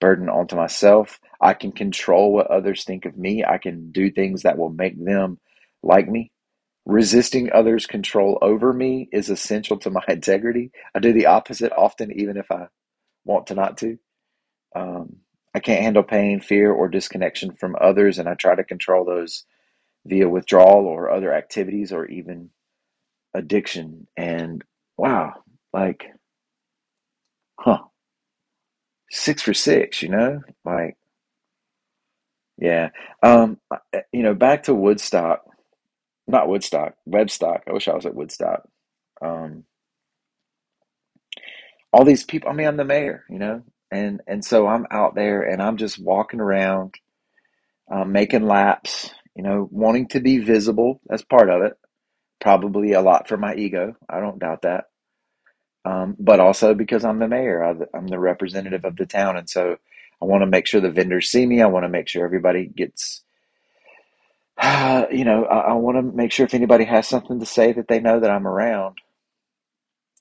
burden 0.00 0.28
onto 0.28 0.56
myself. 0.56 1.20
I 1.40 1.54
can 1.54 1.72
control 1.72 2.32
what 2.32 2.48
others 2.48 2.84
think 2.84 3.04
of 3.04 3.16
me. 3.16 3.44
I 3.44 3.58
can 3.58 3.90
do 3.92 4.10
things 4.10 4.42
that 4.42 4.58
will 4.58 4.70
make 4.70 5.02
them 5.02 5.38
like 5.82 6.08
me. 6.08 6.32
Resisting 6.84 7.52
others' 7.52 7.86
control 7.86 8.38
over 8.42 8.72
me 8.72 9.08
is 9.12 9.28
essential 9.28 9.76
to 9.78 9.90
my 9.92 10.04
integrity. 10.08 10.70
I 10.94 11.00
do 11.00 11.12
the 11.12 11.26
opposite 11.26 11.72
often, 11.72 12.12
even 12.12 12.36
if 12.36 12.50
I 12.50 12.68
want 13.24 13.48
to 13.48 13.54
not 13.54 13.78
to. 13.78 13.98
Um, 14.74 15.16
I 15.54 15.60
can't 15.60 15.82
handle 15.82 16.02
pain, 16.02 16.40
fear, 16.40 16.72
or 16.72 16.88
disconnection 16.88 17.52
from 17.54 17.76
others, 17.80 18.18
and 18.18 18.28
I 18.28 18.34
try 18.34 18.54
to 18.54 18.64
control 18.64 19.04
those 19.04 19.44
via 20.06 20.28
withdrawal 20.28 20.86
or 20.86 21.10
other 21.10 21.32
activities 21.32 21.92
or 21.92 22.06
even 22.06 22.50
addiction. 23.34 24.06
And 24.16 24.64
wow, 24.96 25.34
like, 25.72 26.06
huh, 27.58 27.84
six 29.10 29.42
for 29.42 29.54
six, 29.54 30.02
you 30.02 30.08
know? 30.10 30.42
Like, 30.64 30.96
yeah. 32.58 32.90
Um, 33.22 33.58
you 34.12 34.22
know, 34.22 34.34
back 34.34 34.64
to 34.64 34.74
Woodstock, 34.74 35.44
not 36.26 36.48
Woodstock, 36.48 36.94
Webstock. 37.08 37.62
I 37.68 37.72
wish 37.72 37.88
I 37.88 37.94
was 37.94 38.06
at 38.06 38.14
Woodstock. 38.14 38.68
Um, 39.20 39.64
all 41.92 42.04
these 42.04 42.24
people, 42.24 42.50
I 42.50 42.52
mean, 42.52 42.66
I'm 42.66 42.76
the 42.76 42.84
mayor, 42.84 43.24
you 43.30 43.38
know? 43.38 43.62
And 43.90 44.20
and 44.26 44.44
so 44.44 44.66
I'm 44.66 44.86
out 44.90 45.14
there 45.14 45.42
and 45.42 45.62
I'm 45.62 45.76
just 45.76 45.98
walking 45.98 46.40
around, 46.40 46.94
um, 47.90 48.12
making 48.12 48.46
laps, 48.46 49.10
you 49.36 49.42
know, 49.42 49.68
wanting 49.70 50.08
to 50.08 50.20
be 50.20 50.38
visible. 50.38 51.00
That's 51.06 51.22
part 51.22 51.50
of 51.50 51.62
it. 51.62 51.78
Probably 52.40 52.92
a 52.92 53.00
lot 53.00 53.28
for 53.28 53.36
my 53.36 53.54
ego. 53.54 53.96
I 54.08 54.20
don't 54.20 54.38
doubt 54.40 54.62
that. 54.62 54.86
Um, 55.84 56.16
but 56.18 56.40
also 56.40 56.74
because 56.74 57.04
I'm 57.04 57.20
the 57.20 57.28
mayor, 57.28 57.62
I'm 57.94 58.08
the 58.08 58.18
representative 58.18 58.84
of 58.84 58.96
the 58.96 59.06
town, 59.06 59.36
and 59.36 59.48
so 59.48 59.76
I 60.22 60.26
want 60.26 60.42
to 60.42 60.46
make 60.46 60.66
sure 60.66 60.80
the 60.80 60.90
vendors 60.90 61.30
see 61.30 61.46
me. 61.46 61.62
I 61.62 61.66
want 61.66 61.84
to 61.84 61.88
make 61.90 62.08
sure 62.08 62.24
everybody 62.24 62.66
gets, 62.66 63.22
you 64.62 65.24
know, 65.24 65.44
I, 65.44 65.58
I 65.58 65.72
want 65.74 65.98
to 65.98 66.02
make 66.02 66.32
sure 66.32 66.46
if 66.46 66.54
anybody 66.54 66.84
has 66.84 67.08
something 67.08 67.40
to 67.40 67.46
say 67.46 67.72
that 67.72 67.88
they 67.88 68.00
know 68.00 68.20
that 68.20 68.30
I'm 68.30 68.46
around. 68.46 68.98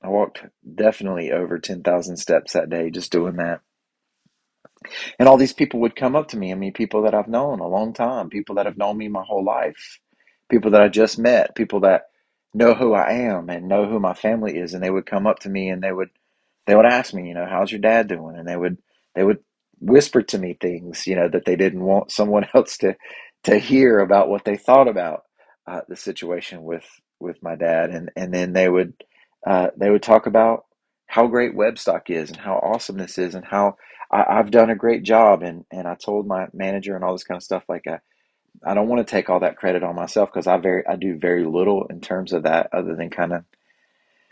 I 0.03 0.09
walked 0.09 0.43
definitely 0.75 1.31
over 1.31 1.59
10,000 1.59 2.17
steps 2.17 2.53
that 2.53 2.69
day 2.69 2.91
just 2.91 3.11
doing 3.11 3.37
that. 3.37 3.61
And 5.19 5.27
all 5.27 5.37
these 5.37 5.53
people 5.53 5.79
would 5.81 5.95
come 5.95 6.15
up 6.15 6.29
to 6.29 6.37
me. 6.37 6.51
I 6.51 6.55
mean, 6.55 6.73
people 6.73 7.03
that 7.03 7.15
I've 7.15 7.27
known 7.27 7.59
a 7.59 7.67
long 7.67 7.93
time, 7.93 8.29
people 8.29 8.55
that 8.55 8.65
have 8.65 8.77
known 8.77 8.97
me 8.97 9.07
my 9.07 9.23
whole 9.23 9.43
life, 9.43 9.99
people 10.49 10.71
that 10.71 10.81
I 10.81 10.89
just 10.89 11.17
met, 11.17 11.55
people 11.55 11.81
that 11.81 12.03
know 12.53 12.73
who 12.73 12.93
I 12.93 13.13
am 13.13 13.49
and 13.49 13.67
know 13.67 13.87
who 13.87 13.99
my 13.99 14.13
family 14.13 14.57
is, 14.57 14.73
and 14.73 14.83
they 14.83 14.89
would 14.91 15.05
come 15.05 15.27
up 15.27 15.39
to 15.39 15.49
me 15.49 15.69
and 15.69 15.81
they 15.83 15.91
would 15.91 16.09
they 16.67 16.75
would 16.75 16.85
ask 16.85 17.13
me, 17.13 17.27
you 17.27 17.33
know, 17.35 17.47
how's 17.49 17.71
your 17.71 17.81
dad 17.81 18.07
doing? 18.07 18.37
And 18.37 18.47
they 18.47 18.57
would 18.57 18.77
they 19.15 19.23
would 19.23 19.39
whisper 19.79 20.21
to 20.21 20.37
me 20.37 20.57
things, 20.59 21.07
you 21.07 21.15
know, 21.15 21.29
that 21.29 21.45
they 21.45 21.55
didn't 21.55 21.83
want 21.83 22.11
someone 22.11 22.47
else 22.55 22.77
to 22.79 22.95
to 23.43 23.57
hear 23.59 23.99
about 23.99 24.29
what 24.29 24.45
they 24.45 24.57
thought 24.57 24.87
about 24.87 25.23
uh, 25.67 25.81
the 25.87 25.95
situation 25.95 26.63
with 26.63 26.85
with 27.19 27.41
my 27.43 27.55
dad, 27.55 27.89
and 27.91 28.11
and 28.15 28.33
then 28.33 28.53
they 28.53 28.69
would 28.69 28.93
uh, 29.45 29.69
they 29.77 29.89
would 29.89 30.03
talk 30.03 30.27
about 30.27 30.65
how 31.07 31.27
great 31.27 31.55
Webstock 31.55 32.09
is 32.09 32.29
and 32.29 32.39
how 32.39 32.55
awesome 32.55 32.97
this 32.97 33.17
is 33.17 33.35
and 33.35 33.45
how 33.45 33.77
I, 34.11 34.37
have 34.37 34.51
done 34.51 34.69
a 34.69 34.75
great 34.75 35.03
job. 35.03 35.43
And 35.43 35.65
and 35.71 35.87
I 35.87 35.95
told 35.95 36.27
my 36.27 36.47
manager 36.53 36.95
and 36.95 37.03
all 37.03 37.13
this 37.13 37.23
kind 37.23 37.37
of 37.37 37.43
stuff 37.43 37.63
like 37.69 37.85
I, 37.87 37.99
I 38.65 38.73
don't 38.73 38.87
want 38.87 39.05
to 39.05 39.11
take 39.11 39.29
all 39.29 39.41
that 39.41 39.57
credit 39.57 39.83
on 39.83 39.95
myself 39.95 40.29
because 40.33 40.47
I 40.47 40.57
very 40.57 40.85
I 40.87 40.95
do 40.95 41.17
very 41.17 41.45
little 41.45 41.87
in 41.89 42.01
terms 42.01 42.33
of 42.33 42.43
that 42.43 42.69
other 42.73 42.95
than 42.95 43.09
kind 43.09 43.33
of 43.33 43.45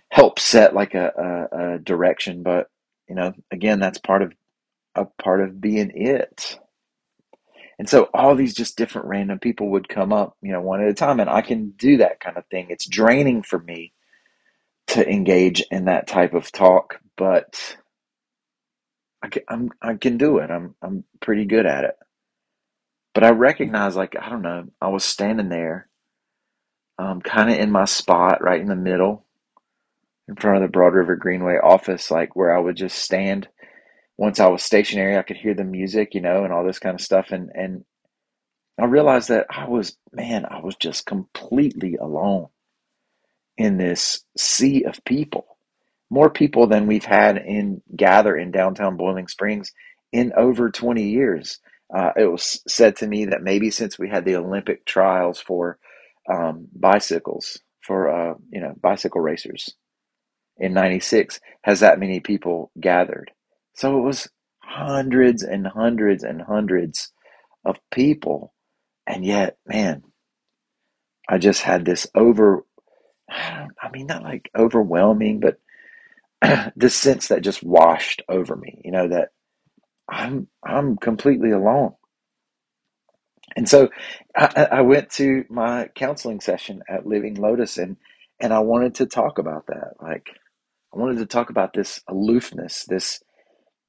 help 0.09 0.39
set 0.39 0.75
like 0.75 0.95
a, 0.95 1.49
a, 1.53 1.75
a 1.75 1.79
direction. 1.79 2.43
But 2.43 2.69
you 3.09 3.15
know 3.15 3.33
again 3.51 3.79
that's 3.79 3.99
part 3.99 4.21
of 4.23 4.33
a 4.95 5.05
part 5.05 5.41
of 5.41 5.61
being 5.61 5.91
it 5.95 6.59
and 7.79 7.89
so 7.89 8.09
all 8.13 8.35
these 8.35 8.53
just 8.55 8.77
different 8.77 9.07
random 9.07 9.39
people 9.39 9.69
would 9.71 9.89
come 9.89 10.13
up 10.13 10.37
you 10.41 10.51
know 10.51 10.61
one 10.61 10.81
at 10.81 10.89
a 10.89 10.93
time 10.93 11.19
and 11.19 11.29
I 11.29 11.41
can 11.41 11.71
do 11.71 11.97
that 11.97 12.19
kind 12.19 12.37
of 12.37 12.45
thing 12.47 12.67
it's 12.69 12.87
draining 12.87 13.43
for 13.43 13.59
me 13.59 13.93
to 14.87 15.09
engage 15.09 15.63
in 15.71 15.85
that 15.85 16.07
type 16.07 16.33
of 16.33 16.51
talk 16.51 16.99
but 17.17 17.75
I 19.21 19.27
can, 19.27 19.43
I'm, 19.49 19.69
I 19.81 19.93
can 19.95 20.17
do 20.17 20.37
it. 20.39 20.49
I'm, 20.49 20.75
I'm 20.81 21.03
pretty 21.21 21.45
good 21.45 21.65
at 21.65 21.83
it. 21.83 21.95
But 23.13 23.23
I 23.23 23.31
recognize, 23.31 23.95
like, 23.95 24.15
I 24.19 24.29
don't 24.29 24.41
know, 24.41 24.67
I 24.81 24.89
was 24.89 25.05
standing 25.05 25.49
there, 25.49 25.89
um, 26.99 27.21
kind 27.21 27.51
of 27.51 27.57
in 27.57 27.71
my 27.71 27.85
spot, 27.85 28.43
right 28.43 28.61
in 28.61 28.67
the 28.67 28.75
middle, 28.75 29.25
in 30.27 30.35
front 30.35 30.57
of 30.57 30.63
the 30.63 30.71
Broad 30.71 30.93
River 30.95 31.15
Greenway 31.15 31.57
office, 31.63 32.11
like 32.11 32.35
where 32.35 32.55
I 32.55 32.59
would 32.59 32.77
just 32.77 32.97
stand. 32.99 33.49
Once 34.17 34.39
I 34.39 34.47
was 34.47 34.63
stationary, 34.63 35.17
I 35.17 35.23
could 35.23 35.37
hear 35.37 35.53
the 35.53 35.63
music, 35.63 36.13
you 36.13 36.21
know, 36.21 36.43
and 36.43 36.53
all 36.53 36.63
this 36.65 36.79
kind 36.79 36.95
of 36.95 37.01
stuff. 37.01 37.31
And, 37.31 37.49
and 37.53 37.85
I 38.79 38.85
realized 38.85 39.29
that 39.29 39.47
I 39.49 39.67
was, 39.67 39.97
man, 40.11 40.45
I 40.45 40.59
was 40.59 40.75
just 40.75 41.05
completely 41.05 41.95
alone 41.95 42.47
in 43.57 43.77
this 43.77 44.23
sea 44.37 44.83
of 44.83 45.03
people 45.05 45.47
more 46.13 46.29
people 46.29 46.67
than 46.67 46.85
we've 46.85 47.03
had 47.05 47.37
in 47.37 47.81
gather 47.95 48.37
in 48.37 48.51
downtown 48.51 48.97
Boiling 48.97 49.27
Springs 49.27 49.73
in 50.11 50.31
over 50.37 50.69
20 50.69 51.09
years. 51.09 51.59
Uh, 51.93 52.11
it 52.15 52.25
was 52.25 52.61
said 52.67 52.95
to 52.97 53.07
me 53.07 53.25
that 53.25 53.41
maybe 53.41 53.71
since 53.71 53.97
we 53.97 54.09
had 54.09 54.23
the 54.23 54.35
Olympic 54.35 54.85
trials 54.85 55.39
for 55.39 55.79
um, 56.31 56.67
bicycles, 56.75 57.59
for 57.81 58.09
uh, 58.09 58.35
you 58.51 58.61
know 58.61 58.73
bicycle 58.79 59.21
racers 59.21 59.75
in 60.57 60.73
'96, 60.73 61.39
has 61.63 61.79
that 61.81 61.99
many 61.99 62.19
people 62.19 62.71
gathered. 62.79 63.31
So 63.75 63.97
it 63.97 64.01
was 64.01 64.29
hundreds 64.63 65.43
and 65.43 65.67
hundreds 65.67 66.23
and 66.23 66.41
hundreds 66.41 67.11
of 67.65 67.77
people, 67.91 68.53
and 69.07 69.25
yet, 69.25 69.57
man, 69.65 70.03
I 71.29 71.37
just 71.37 71.61
had 71.61 71.85
this 71.85 72.07
over. 72.15 72.65
I 73.29 73.89
mean, 73.93 74.07
not 74.07 74.23
like 74.23 74.49
overwhelming, 74.57 75.39
but 75.41 75.57
this 76.75 76.95
sense 76.95 77.29
that 77.29 77.41
just 77.41 77.63
washed 77.63 78.21
over 78.29 78.55
me, 78.55 78.81
you 78.83 78.91
know, 78.91 79.07
that 79.09 79.29
I'm 80.09 80.47
I'm 80.63 80.97
completely 80.97 81.51
alone. 81.51 81.93
And 83.55 83.69
so 83.69 83.89
I, 84.35 84.67
I 84.73 84.81
went 84.81 85.11
to 85.11 85.45
my 85.49 85.89
counseling 85.95 86.39
session 86.41 86.83
at 86.89 87.05
Living 87.05 87.35
Lotus 87.35 87.77
and 87.77 87.97
and 88.39 88.53
I 88.53 88.59
wanted 88.59 88.95
to 88.95 89.05
talk 89.05 89.39
about 89.39 89.67
that. 89.67 89.93
Like 90.01 90.27
I 90.93 90.99
wanted 90.99 91.19
to 91.19 91.25
talk 91.25 91.49
about 91.49 91.73
this 91.73 92.01
aloofness, 92.07 92.85
this 92.87 93.21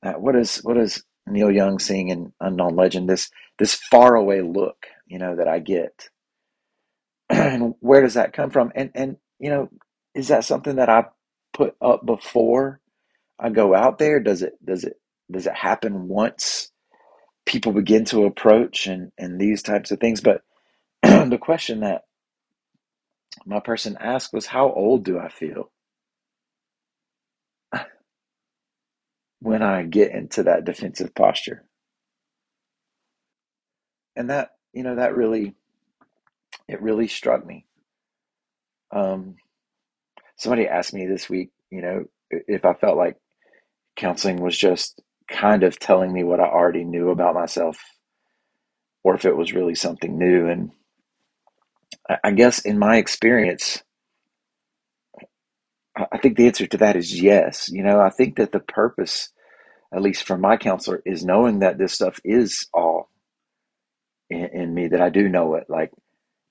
uh, 0.05 0.13
what 0.15 0.37
is 0.37 0.59
what 0.59 0.77
is 0.77 1.03
Neil 1.27 1.51
Young 1.51 1.79
seeing 1.79 2.09
in 2.09 2.33
Unknown 2.41 2.77
Legend, 2.77 3.09
this 3.09 3.31
this 3.59 3.75
faraway 3.75 4.43
look, 4.43 4.87
you 5.07 5.19
know, 5.19 5.37
that 5.37 5.49
I 5.49 5.59
get. 5.59 6.11
and 7.31 7.75
where 7.81 8.03
does 8.03 8.15
that 8.15 8.33
come 8.35 8.51
from? 8.51 8.71
And 8.75 8.91
and 8.95 9.17
you 9.39 9.51
know, 9.51 9.71
is 10.15 10.29
that 10.29 10.45
something 10.45 10.77
that 10.77 10.91
I 10.91 11.07
put 11.55 11.75
up 11.81 12.05
before 12.05 12.81
I 13.39 13.51
go 13.51 13.75
out 13.75 13.99
there? 13.99 14.21
Does 14.21 14.43
it 14.43 14.55
does 14.65 14.85
it 14.85 15.01
does 15.31 15.47
it 15.47 15.55
happen 15.55 16.09
once 16.09 16.71
people 17.47 17.73
begin 17.73 18.05
to 18.07 18.27
approach 18.27 18.87
and 18.87 19.11
and 19.19 19.41
these 19.41 19.63
types 19.63 19.91
of 19.91 20.01
things? 20.01 20.21
But 20.21 20.43
the 21.03 21.39
question 21.41 21.81
that 21.81 22.03
my 23.47 23.61
person 23.61 23.97
asked 23.99 24.35
was, 24.35 24.47
"How 24.47 24.71
old 24.71 25.05
do 25.05 25.19
I 25.19 25.31
feel 25.31 25.71
when 29.45 29.63
I 29.63 29.83
get 29.83 30.13
into 30.13 30.45
that 30.45 30.65
defensive 30.65 31.15
posture?" 31.15 31.65
And 34.17 34.31
that 34.31 34.51
you 34.73 34.83
know 34.83 34.97
that 34.97 35.17
really 35.17 35.55
it 36.69 36.83
really 36.83 37.09
struck 37.09 37.45
me. 37.47 37.67
Um, 38.91 39.37
somebody 40.37 40.67
asked 40.67 40.95
me 40.95 41.07
this 41.07 41.29
week, 41.29 41.51
you 41.71 41.83
know, 41.83 42.05
if 42.31 42.65
I 42.65 42.75
felt 42.75 42.97
like 42.97 43.17
counseling 43.97 44.41
was 44.41 44.57
just 44.57 45.01
kind 45.29 45.63
of 45.63 45.79
telling 45.79 46.13
me 46.13 46.25
what 46.25 46.41
I 46.41 46.45
already 46.45 46.85
knew 46.85 47.11
about 47.11 47.35
myself 47.35 47.79
or 49.03 49.15
if 49.15 49.25
it 49.25 49.37
was 49.37 49.53
really 49.53 49.75
something 49.75 50.19
new. 50.19 50.49
And 50.49 50.73
I 52.23 52.33
guess 52.33 52.61
in 52.61 52.79
my 52.79 52.97
experience, 52.97 53.83
I 55.97 56.19
think 56.19 56.37
the 56.37 56.47
answer 56.47 56.67
to 56.67 56.79
that 56.79 56.97
is 56.97 57.21
yes. 57.21 57.69
You 57.71 57.83
know, 57.83 58.01
I 58.01 58.11
think 58.11 58.37
that 58.37 58.53
the 58.53 58.61
purpose, 58.61 59.31
at 59.95 60.03
least 60.03 60.25
for 60.25 60.37
my 60.37 60.57
counselor, 60.57 61.03
is 61.07 61.25
knowing 61.25 61.61
that 61.61 61.79
this 61.79 61.93
stuff 61.93 62.21
is 62.25 62.69
all 62.75 63.11
in, 64.31 64.47
in 64.53 64.75
me, 64.75 64.89
that 64.89 65.01
I 65.01 65.11
do 65.11 65.29
know 65.29 65.55
it. 65.55 65.65
Like 65.69 65.93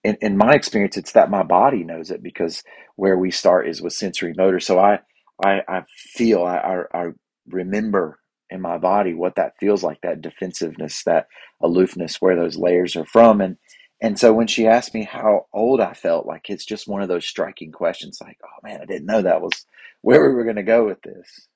in, 0.04 0.18
in 0.22 0.38
my 0.38 0.54
experience, 0.54 0.98
it's 0.98 1.14
that 1.14 1.32
my 1.32 1.44
body 1.44 1.84
knows 1.84 2.12
it 2.12 2.24
because 2.24 2.64
where 2.96 3.18
we 3.18 3.32
start 3.32 3.68
is 3.68 3.82
with 3.82 3.94
sensory 3.94 4.34
motor. 4.38 4.60
So 4.60 4.80
I, 4.80 5.00
I, 5.44 5.62
I 5.68 5.84
feel, 6.14 6.44
I, 6.44 6.58
I, 6.94 7.00
I 7.02 7.06
remember 7.48 8.20
in 8.50 8.62
my 8.62 8.78
body 8.78 9.14
what 9.14 9.36
that 9.36 9.54
feels 9.60 9.84
like, 9.84 10.00
that 10.04 10.22
defensiveness, 10.22 11.04
that 11.06 11.28
aloofness, 11.62 12.22
where 12.22 12.36
those 12.36 12.58
layers 12.58 12.96
are 12.96 13.06
from. 13.06 13.42
And, 13.42 13.58
And 14.02 14.20
so 14.20 14.34
when 14.34 14.48
she 14.48 14.68
asked 14.68 14.94
me 14.94 15.04
how 15.04 15.48
old 15.54 15.80
I 15.80 15.94
felt, 15.94 16.26
like 16.26 16.50
it's 16.50 16.66
just 16.66 16.88
one 16.88 17.02
of 17.02 17.08
those 17.08 17.26
striking 17.26 17.72
questions 17.72 18.20
like, 18.22 18.38
oh 18.44 18.60
man, 18.68 18.82
I 18.82 18.86
didn't 18.86 19.06
know 19.06 19.22
that 19.22 19.42
was 19.42 19.66
where 20.02 20.28
we 20.28 20.36
were 20.36 20.44
going 20.44 20.58
to 20.58 20.64
go 20.64 20.86
with 20.86 21.02
this. 21.02 21.48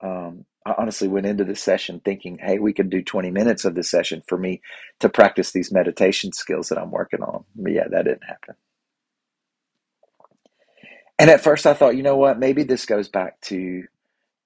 Um, 0.00 0.44
I 0.66 0.74
honestly 0.78 1.08
went 1.08 1.26
into 1.26 1.44
this 1.44 1.60
session 1.62 2.00
thinking, 2.04 2.38
hey, 2.40 2.58
we 2.58 2.72
could 2.72 2.90
do 2.90 3.02
20 3.02 3.30
minutes 3.30 3.64
of 3.64 3.74
this 3.74 3.90
session 3.90 4.22
for 4.26 4.38
me 4.38 4.62
to 5.00 5.08
practice 5.08 5.52
these 5.52 5.72
meditation 5.72 6.32
skills 6.32 6.68
that 6.68 6.78
I'm 6.78 6.90
working 6.90 7.22
on. 7.22 7.44
But 7.56 7.72
yeah, 7.72 7.88
that 7.90 8.04
didn't 8.04 8.24
happen. 8.24 8.54
And 11.18 11.30
at 11.30 11.42
first 11.42 11.66
I 11.66 11.74
thought, 11.74 11.96
you 11.96 12.02
know 12.02 12.16
what, 12.16 12.38
maybe 12.38 12.62
this 12.64 12.86
goes 12.86 13.08
back 13.08 13.40
to 13.42 13.84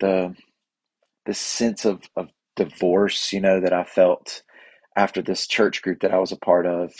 the 0.00 0.34
the 1.26 1.34
sense 1.34 1.84
of, 1.84 2.02
of 2.16 2.30
divorce, 2.56 3.32
you 3.32 3.40
know, 3.40 3.60
that 3.60 3.72
I 3.72 3.84
felt 3.84 4.42
after 4.98 5.22
this 5.22 5.46
church 5.46 5.80
group 5.80 6.00
that 6.00 6.12
I 6.12 6.18
was 6.18 6.32
a 6.32 6.36
part 6.36 6.66
of. 6.66 6.92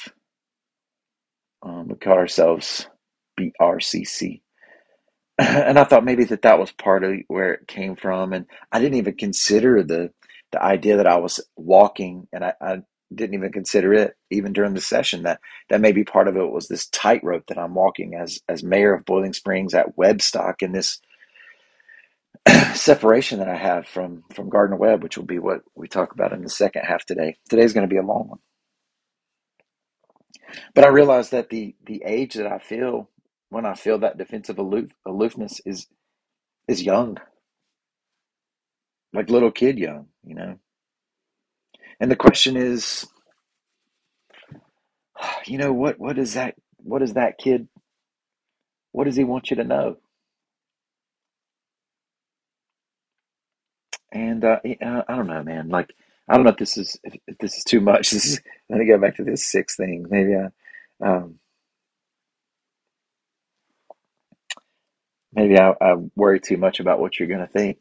Um, 1.65 1.89
we 1.89 1.97
call 1.97 2.15
ourselves 2.15 2.89
BRCC. 3.39 4.41
and 5.39 5.79
I 5.79 5.85
thought 5.85 6.05
maybe 6.05 6.25
that 6.25 6.43
that 6.43 6.61
was 6.61 6.71
part 6.71 7.03
of 7.03 7.17
where 7.27 7.55
it 7.55 7.67
came 7.67 7.97
from. 7.97 8.33
And 8.33 8.47
I 8.71 8.79
didn't 8.79 8.99
even 8.99 9.17
consider 9.17 9.83
the, 9.83 10.13
the 10.53 10.63
idea 10.63 10.97
that 10.97 11.09
I 11.09 11.17
was 11.17 11.41
walking 11.57 12.29
and 12.33 12.45
I, 12.45 12.55
I 12.61 12.83
didn't 13.13 13.35
even 13.35 13.51
consider 13.51 13.93
it 13.95 14.15
even 14.31 14.53
during 14.53 14.75
the 14.75 14.81
session 14.81 15.23
that 15.23 15.41
that 15.71 15.81
maybe 15.81 16.05
part 16.05 16.29
of 16.29 16.37
it 16.37 16.53
was 16.53 16.69
this 16.69 16.89
tightrope 16.89 17.47
that 17.47 17.59
I'm 17.59 17.75
walking 17.75 18.15
as 18.15 18.39
as 18.51 18.63
mayor 18.63 18.93
of 18.93 19.07
Boiling 19.07 19.33
Springs 19.33 19.73
at 19.75 19.97
Webstock 19.97 20.57
in 20.61 20.73
this 20.73 21.01
separation 22.75 23.39
that 23.41 23.49
I 23.49 23.57
have 23.57 23.87
from 23.87 24.25
from 24.35 24.51
Gardner 24.51 24.77
Webb, 24.77 25.03
which 25.03 25.17
will 25.19 25.27
be 25.27 25.39
what 25.39 25.63
we 25.75 25.89
talk 25.89 26.13
about 26.13 26.33
in 26.33 26.43
the 26.43 26.51
second 26.51 26.83
half 26.85 27.05
today. 27.07 27.37
Today's 27.51 27.73
going 27.75 27.89
to 27.89 27.95
be 27.95 27.99
a 27.99 28.05
long 28.07 28.29
one, 28.29 28.39
but 30.75 30.85
I 30.85 30.89
realize 30.89 31.31
that 31.31 31.51
the 31.51 31.77
the 31.87 32.03
age 32.07 32.35
that 32.35 32.47
I 32.47 32.59
feel 32.59 33.11
when 33.51 33.67
I 33.67 33.75
feel 33.75 33.99
that 34.01 34.19
defensive 34.19 34.59
aloof, 34.59 34.91
aloofness 35.07 35.61
is 35.67 35.87
is 36.69 36.83
young, 36.83 37.19
like 39.15 39.31
little 39.31 39.53
kid 39.53 39.79
young, 39.79 40.09
you 40.25 40.35
know. 40.37 40.59
And 42.01 42.11
the 42.11 42.17
question 42.17 42.57
is, 42.57 43.07
you 45.47 45.59
know, 45.59 45.73
what 45.73 45.99
what 46.01 46.19
is 46.19 46.35
that? 46.35 46.57
What 46.79 47.03
is 47.03 47.15
that 47.15 47.39
kid? 47.39 47.69
What 48.93 49.05
does 49.05 49.17
he 49.17 49.25
want 49.25 49.51
you 49.51 49.57
to 49.57 49.65
know? 49.65 49.99
And 54.13 54.45
uh, 54.45 54.61
I 54.65 55.05
don't 55.09 55.27
know, 55.27 55.43
man. 55.43 55.69
Like 55.69 55.95
I 56.29 56.35
don't 56.35 56.45
know 56.45 56.51
if 56.51 56.57
this 56.59 56.79
is 56.79 56.99
if, 57.05 57.17
if 57.27 57.39
this 57.39 57.57
is 57.59 57.65
too 57.65 57.81
much. 57.81 58.11
This 58.13 58.25
is 58.27 58.41
let 58.71 58.79
me 58.81 58.87
go 58.87 58.99
back 58.99 59.17
to 59.17 59.25
this 59.25 59.47
six 59.47 59.77
thing. 59.77 60.07
Maybe 60.11 60.35
I, 60.37 61.07
um, 61.07 61.37
maybe 65.33 65.59
I, 65.59 65.71
I 65.81 65.95
worry 66.17 66.41
too 66.41 66.57
much 66.59 66.81
about 66.81 67.01
what 67.01 67.19
you're 67.19 67.29
going 67.29 67.41
to 67.41 67.49
think. 67.53 67.79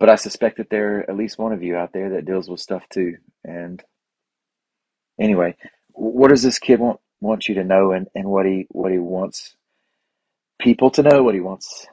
But 0.00 0.10
I 0.10 0.16
suspect 0.16 0.58
that 0.58 0.70
there 0.70 0.98
are 0.98 1.10
at 1.10 1.16
least 1.16 1.38
one 1.38 1.52
of 1.52 1.62
you 1.62 1.76
out 1.76 1.92
there 1.92 2.10
that 2.10 2.26
deals 2.26 2.48
with 2.50 2.60
stuff 2.60 2.84
too. 2.90 3.18
And 3.44 3.82
anyway, 5.20 5.56
what 5.92 6.28
does 6.30 6.42
this 6.42 6.58
kid 6.58 6.80
want 6.80 7.00
want 7.20 7.48
you 7.48 7.56
to 7.56 7.64
know, 7.64 7.92
and, 7.92 8.08
and 8.14 8.26
what 8.26 8.46
he 8.46 8.66
what 8.70 8.92
he 8.92 8.98
wants 8.98 9.56
people 10.60 10.90
to 10.92 11.02
know, 11.02 11.22
what 11.22 11.34
he 11.34 11.40
wants 11.40 11.86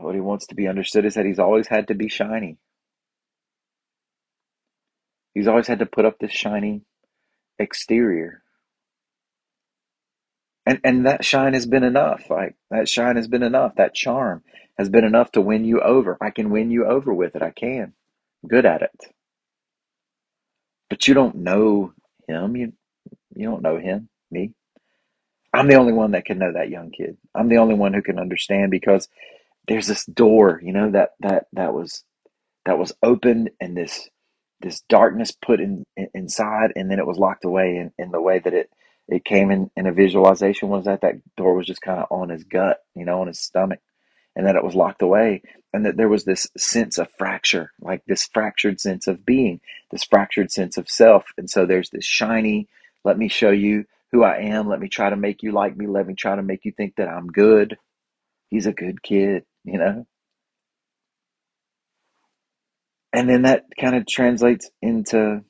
what 0.00 0.14
he 0.16 0.20
wants 0.22 0.48
to 0.48 0.56
be 0.56 0.68
understood 0.68 1.06
is 1.06 1.14
that 1.14 1.26
he's 1.26 1.38
always 1.40 1.68
had 1.68 1.88
to 1.88 1.94
be 1.94 2.08
shiny. 2.08 2.58
He's 5.34 5.48
always 5.48 5.68
had 5.68 5.80
to 5.80 5.86
put 5.86 6.06
up 6.06 6.18
this 6.18 6.32
shiny 6.32 6.82
exterior. 7.58 8.42
And 10.66 10.80
and 10.84 11.06
that 11.06 11.24
shine 11.24 11.54
has 11.54 11.66
been 11.66 11.84
enough. 11.84 12.24
Like 12.30 12.56
that 12.70 12.88
shine 12.88 13.16
has 13.16 13.28
been 13.28 13.42
enough. 13.42 13.74
That 13.76 13.94
charm 13.94 14.44
has 14.78 14.88
been 14.90 15.04
enough 15.04 15.32
to 15.32 15.40
win 15.42 15.64
you 15.64 15.80
over. 15.80 16.18
I 16.22 16.30
can 16.30 16.50
win 16.50 16.70
you 16.70 16.86
over 16.86 17.14
with 17.14 17.36
it. 17.36 17.42
I 17.42 17.50
can. 17.50 17.94
Good 18.48 18.66
at 18.66 18.82
it. 18.82 19.00
But 20.90 21.08
you 21.08 21.14
don't 21.14 21.36
know 21.36 21.94
him. 22.28 22.56
You 22.56 22.72
you 23.36 23.48
don't 23.48 23.62
know 23.62 23.78
him, 23.78 24.08
me. 24.30 24.52
I'm 25.52 25.68
the 25.68 25.76
only 25.76 25.92
one 25.92 26.12
that 26.12 26.24
can 26.26 26.38
know 26.38 26.52
that 26.52 26.70
young 26.70 26.90
kid. 26.90 27.16
I'm 27.34 27.48
the 27.48 27.58
only 27.58 27.74
one 27.74 27.94
who 27.94 28.02
can 28.02 28.18
understand 28.18 28.70
because 28.70 29.08
there's 29.68 29.88
this 29.88 30.06
door, 30.06 30.60
you 30.64 30.72
know, 30.74 30.92
that 30.92 31.12
that 31.20 31.46
that 31.54 31.74
was 31.74 32.04
that 32.66 32.78
was 32.78 32.94
opened 33.02 33.50
and 33.60 33.76
this 33.76 34.08
this 34.60 34.82
darkness 34.88 35.32
put 35.32 35.60
in, 35.60 35.84
in 35.96 36.08
inside 36.14 36.72
and 36.76 36.90
then 36.90 37.00
it 37.00 37.06
was 37.06 37.18
locked 37.18 37.44
away 37.44 37.76
in, 37.78 37.92
in 37.98 38.12
the 38.12 38.22
way 38.22 38.38
that 38.40 38.54
it 38.54 38.70
it 39.08 39.24
came 39.26 39.50
in 39.50 39.70
in 39.76 39.86
a 39.88 39.92
visualization 39.92 40.70
was 40.70 40.86
that 40.86 41.02
that 41.02 41.16
door 41.36 41.54
was 41.54 41.66
just 41.66 41.82
kind 41.82 42.00
of 42.00 42.06
on 42.10 42.30
his 42.30 42.44
gut, 42.44 42.78
you 42.96 43.04
know, 43.04 43.20
on 43.22 43.28
his 43.28 43.40
stomach, 43.40 43.80
and 44.36 44.46
that 44.46 44.56
it 44.56 44.64
was 44.64 44.76
locked 44.76 45.02
away, 45.02 45.42
and 45.74 45.86
that 45.86 45.98
there 45.98 46.08
was 46.08 46.24
this 46.24 46.48
sense 46.56 46.98
of 46.98 47.08
fracture, 47.18 47.72
like 47.82 48.02
this 48.06 48.28
fractured 48.32 48.80
sense 48.80 49.08
of 49.08 49.26
being, 49.26 49.60
this 49.90 50.04
fractured 50.04 50.52
sense 50.52 50.78
of 50.78 50.88
self, 50.90 51.24
and 51.38 51.50
so 51.50 51.66
there's 51.66 51.90
this 51.90 52.06
shiny, 52.06 52.68
let 53.04 53.18
me 53.18 53.28
show 53.28 53.50
you 53.50 53.84
who 54.12 54.24
I 54.24 54.38
am, 54.38 54.68
let 54.68 54.80
me 54.80 54.88
try 54.88 55.10
to 55.10 55.16
make 55.16 55.42
you 55.42 55.52
like 55.52 55.76
me, 55.76 55.88
let 55.88 56.06
me 56.06 56.14
try 56.14 56.36
to 56.36 56.42
make 56.42 56.64
you 56.64 56.72
think 56.72 56.96
that 56.96 57.08
I'm 57.08 57.28
good. 57.28 57.78
He's 58.50 58.66
a 58.66 58.72
good 58.72 59.02
kid 59.02 59.44
you 59.68 59.78
know? 59.78 60.06
And 63.12 63.28
then 63.28 63.42
that 63.42 63.64
kind 63.78 63.96
of 63.96 64.06
translates 64.06 64.70
into 64.82 65.42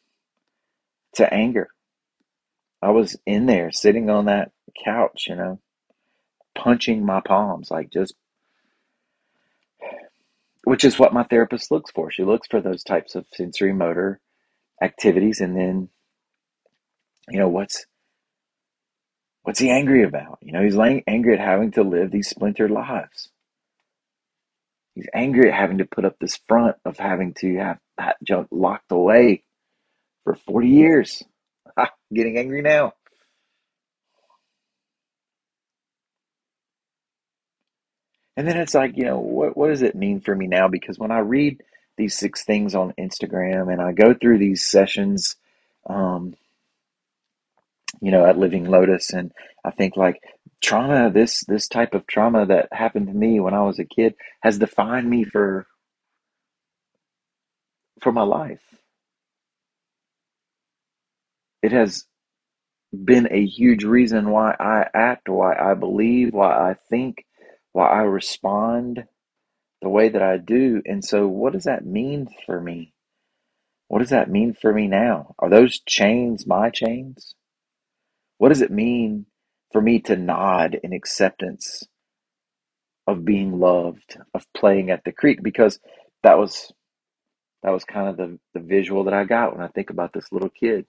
to 1.14 1.34
anger. 1.34 1.68
I 2.80 2.90
was 2.90 3.16
in 3.26 3.46
there 3.46 3.70
sitting 3.72 4.08
on 4.10 4.26
that 4.26 4.52
couch, 4.84 5.26
you 5.28 5.34
know, 5.34 5.60
punching 6.56 7.04
my 7.04 7.20
palms, 7.20 7.70
like 7.70 7.90
just, 7.90 8.14
which 10.64 10.84
is 10.84 10.98
what 10.98 11.12
my 11.12 11.24
therapist 11.24 11.70
looks 11.70 11.90
for. 11.90 12.10
She 12.10 12.22
looks 12.22 12.46
for 12.48 12.60
those 12.60 12.84
types 12.84 13.14
of 13.14 13.26
sensory 13.32 13.72
motor 13.72 14.20
activities. 14.80 15.40
And 15.40 15.56
then, 15.56 15.88
you 17.30 17.40
know, 17.40 17.48
what's, 17.48 17.86
what's 19.48 19.60
he 19.60 19.70
angry 19.70 20.02
about? 20.02 20.38
You 20.42 20.52
know, 20.52 20.62
he's 20.62 20.76
angry 20.76 21.32
at 21.32 21.40
having 21.40 21.70
to 21.70 21.82
live 21.82 22.10
these 22.10 22.28
splintered 22.28 22.70
lives. 22.70 23.30
He's 24.94 25.08
angry 25.14 25.48
at 25.48 25.58
having 25.58 25.78
to 25.78 25.86
put 25.86 26.04
up 26.04 26.16
this 26.20 26.38
front 26.46 26.76
of 26.84 26.98
having 26.98 27.32
to 27.38 27.56
have 27.56 27.78
that 27.96 28.18
junk 28.22 28.48
locked 28.50 28.92
away 28.92 29.44
for 30.24 30.34
40 30.34 30.68
years. 30.68 31.22
getting 32.14 32.36
angry 32.36 32.60
now. 32.60 32.92
And 38.36 38.46
then 38.46 38.58
it's 38.58 38.74
like, 38.74 38.98
you 38.98 39.04
know, 39.04 39.18
what, 39.18 39.56
what 39.56 39.68
does 39.68 39.80
it 39.80 39.94
mean 39.94 40.20
for 40.20 40.36
me 40.36 40.46
now? 40.46 40.68
Because 40.68 40.98
when 40.98 41.10
I 41.10 41.20
read 41.20 41.62
these 41.96 42.18
six 42.18 42.44
things 42.44 42.74
on 42.74 42.92
Instagram 43.00 43.72
and 43.72 43.80
I 43.80 43.92
go 43.92 44.12
through 44.12 44.40
these 44.40 44.66
sessions, 44.66 45.36
um, 45.86 46.34
you 48.00 48.10
know, 48.10 48.26
at 48.26 48.38
Living 48.38 48.64
Lotus, 48.64 49.12
and 49.12 49.32
I 49.64 49.70
think 49.70 49.96
like 49.96 50.20
trauma, 50.62 51.10
this 51.10 51.44
this 51.46 51.68
type 51.68 51.94
of 51.94 52.06
trauma 52.06 52.46
that 52.46 52.68
happened 52.72 53.08
to 53.08 53.14
me 53.14 53.40
when 53.40 53.54
I 53.54 53.62
was 53.62 53.78
a 53.78 53.84
kid 53.84 54.14
has 54.42 54.58
defined 54.58 55.08
me 55.08 55.24
for 55.24 55.66
for 58.02 58.12
my 58.12 58.22
life. 58.22 58.62
It 61.62 61.72
has 61.72 62.04
been 62.92 63.28
a 63.30 63.44
huge 63.44 63.84
reason 63.84 64.30
why 64.30 64.54
I 64.58 64.86
act, 64.94 65.28
why 65.28 65.56
I 65.56 65.74
believe, 65.74 66.32
why 66.32 66.70
I 66.70 66.76
think, 66.90 67.24
why 67.72 67.88
I 67.88 68.02
respond 68.02 69.04
the 69.82 69.88
way 69.88 70.08
that 70.08 70.22
I 70.22 70.38
do. 70.38 70.82
And 70.86 71.04
so, 71.04 71.28
what 71.28 71.52
does 71.52 71.64
that 71.64 71.86
mean 71.86 72.28
for 72.46 72.60
me? 72.60 72.92
What 73.88 74.00
does 74.00 74.10
that 74.10 74.30
mean 74.30 74.54
for 74.54 74.72
me 74.72 74.88
now? 74.88 75.34
Are 75.38 75.50
those 75.50 75.80
chains 75.80 76.46
my 76.46 76.70
chains? 76.70 77.34
What 78.38 78.50
does 78.50 78.62
it 78.62 78.72
mean 78.72 79.26
for 79.72 79.82
me 79.82 80.00
to 80.02 80.16
nod 80.16 80.78
in 80.82 80.92
acceptance 80.92 81.84
of 83.06 83.24
being 83.24 83.58
loved, 83.58 84.18
of 84.34 84.46
playing 84.56 84.90
at 84.90 85.04
the 85.04 85.12
creek? 85.12 85.42
Because 85.42 85.80
that 86.24 86.38
was 86.38 86.72
that 87.62 87.72
was 87.72 87.84
kind 87.84 88.08
of 88.08 88.16
the, 88.16 88.38
the 88.54 88.60
visual 88.60 89.04
that 89.04 89.14
I 89.14 89.24
got 89.24 89.54
when 89.54 89.64
I 89.64 89.68
think 89.68 89.90
about 89.90 90.12
this 90.14 90.32
little 90.32 90.50
kid. 90.50 90.86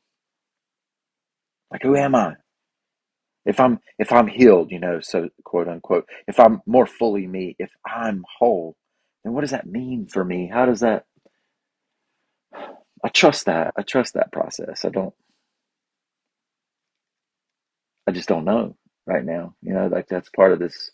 Like 1.72 1.84
who 1.84 1.96
am 1.96 2.16
I? 2.16 2.36
If 3.46 3.60
I'm 3.60 3.80
if 4.00 4.12
I'm 4.12 4.28
healed, 4.28 4.72
you 4.72 4.80
know, 4.80 5.00
so 5.02 5.30
quote 5.46 5.68
unquote, 5.68 6.06
if 6.28 6.40
I'm 6.40 6.62
more 6.68 6.86
fully 6.88 7.28
me, 7.28 7.56
if 7.60 7.72
I'm 7.86 8.24
whole, 8.40 8.76
then 9.24 9.34
what 9.34 9.42
does 9.42 9.52
that 9.52 9.68
mean 9.68 10.08
for 10.08 10.24
me? 10.26 10.50
How 10.54 10.66
does 10.66 10.82
that 10.82 11.04
I 13.04 13.10
trust 13.10 13.46
that. 13.46 13.74
I 13.78 13.82
trust 13.84 14.14
that 14.16 14.32
process. 14.32 14.86
I 14.86 14.90
don't 14.90 15.14
I 18.10 18.14
just 18.14 18.30
don't 18.30 18.46
know 18.46 18.78
right 19.08 19.26
now. 19.26 19.56
You 19.64 19.74
know, 19.76 19.88
like 19.88 20.10
that's 20.10 20.30
part 20.32 20.54
of 20.54 20.60
this 20.60 20.92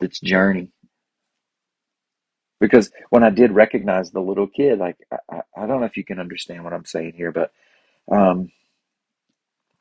this 0.00 0.20
journey. 0.20 0.72
Because 2.60 2.90
when 3.10 3.24
I 3.24 3.30
did 3.30 3.52
recognize 3.52 4.10
the 4.12 4.20
little 4.20 4.48
kid, 4.48 4.78
like 4.78 4.96
I, 5.12 5.42
I 5.56 5.66
don't 5.66 5.80
know 5.80 5.86
if 5.86 5.96
you 5.96 6.04
can 6.04 6.20
understand 6.20 6.64
what 6.64 6.74
I'm 6.74 6.86
saying 6.86 7.14
here, 7.16 7.32
but 7.32 7.52
Um, 8.12 8.50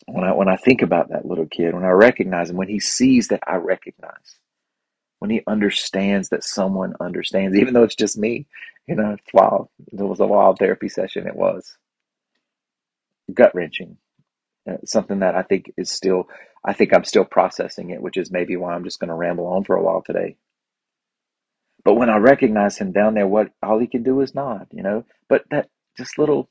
when 0.08 0.26
I 0.26 0.34
when 0.34 0.50
I 0.50 0.58
think 0.58 0.82
about 0.84 1.10
that 1.10 1.26
little 1.26 1.48
kid, 1.48 1.74
when 1.76 1.86
I 1.86 1.90
recognize 1.92 2.50
him, 2.50 2.58
when 2.58 2.70
he 2.70 2.80
sees 2.80 3.30
that 3.30 3.42
I 3.48 3.56
recognize, 3.56 4.40
when 5.20 5.32
he 5.32 5.44
understands 5.48 6.30
that 6.30 6.44
someone 6.44 6.96
understands, 7.02 7.58
even 7.58 7.74
though 7.74 7.84
it's 7.84 7.96
just 7.96 8.18
me, 8.18 8.48
you 8.88 8.96
know, 8.96 9.14
it's 9.14 9.34
wild. 9.34 9.70
It 9.92 9.98
was 10.02 10.20
a 10.22 10.28
wild 10.28 10.60
therapy 10.60 10.90
session. 10.90 11.28
It 11.28 11.36
was 11.36 11.78
gut 13.34 13.56
wrenching. 13.56 13.98
Uh, 14.70 14.78
something 14.86 15.20
that 15.20 15.36
I 15.36 15.42
think 15.44 15.72
is 15.78 15.90
still, 15.90 16.28
I 16.64 16.74
think 16.74 16.94
I'm 16.94 17.06
still 17.06 17.26
processing 17.26 17.90
it, 17.92 18.02
which 18.02 18.18
is 18.18 18.32
maybe 18.32 18.56
why 18.56 18.74
I'm 18.74 18.84
just 18.84 19.00
going 19.00 19.10
to 19.10 19.16
ramble 19.16 19.48
on 19.48 19.64
for 19.64 19.76
a 19.76 19.82
while 19.82 20.04
today. 20.06 20.36
But 21.84 21.96
when 21.96 22.10
I 22.10 22.18
recognize 22.18 22.78
him 22.78 22.92
down 22.92 23.14
there, 23.14 23.28
what 23.28 23.52
all 23.64 23.80
he 23.80 23.88
can 23.88 24.04
do 24.04 24.20
is 24.22 24.36
nod, 24.36 24.68
you 24.72 24.84
know. 24.84 25.06
But 25.30 25.46
that 25.52 25.70
just 25.98 26.20
little 26.20 26.50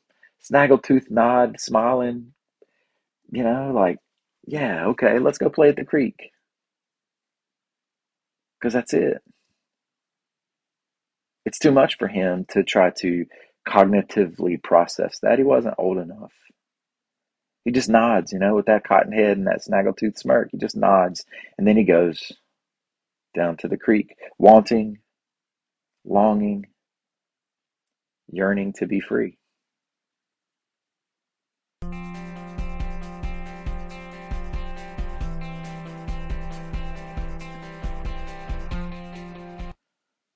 snaggletooth 0.51 1.11
nod, 1.11 1.57
smiling, 1.61 2.33
you 3.31 3.45
know, 3.45 3.73
like, 3.75 3.99
yeah, 4.47 4.87
okay, 4.87 5.19
let's 5.19 5.39
go 5.39 5.51
play 5.51 5.69
at 5.69 5.77
the 5.77 5.85
creek. 5.85 6.33
Because 8.59 8.73
that's 8.73 8.95
it. 8.95 9.23
It's 11.45 11.59
too 11.59 11.73
much 11.73 11.99
for 11.99 12.09
him 12.09 12.47
to 12.51 12.65
try 12.65 12.91
to 12.99 13.27
cognitively 13.67 14.63
process 14.63 15.19
that. 15.23 15.39
He 15.39 15.45
wasn't 15.45 15.75
old 15.79 15.99
enough. 15.99 16.33
He 17.69 17.73
just 17.73 17.91
nods, 17.91 18.33
you 18.33 18.39
know, 18.39 18.55
with 18.55 18.65
that 18.65 18.83
cotton 18.83 19.13
head 19.13 19.37
and 19.37 19.47
that 19.47 19.61
snaggletooth 19.63 20.17
smirk. 20.17 20.49
He 20.51 20.57
just 20.57 20.75
nods. 20.75 21.27
And 21.59 21.69
then 21.69 21.77
he 21.77 21.85
goes 21.85 22.33
down 23.35 23.59
to 23.59 23.69
the 23.69 23.77
creek, 23.77 24.17
wanting, 24.39 25.01
longing, 26.03 26.69
yearning 28.33 28.73
to 28.79 28.87
be 28.87 29.01
free. 29.01 29.37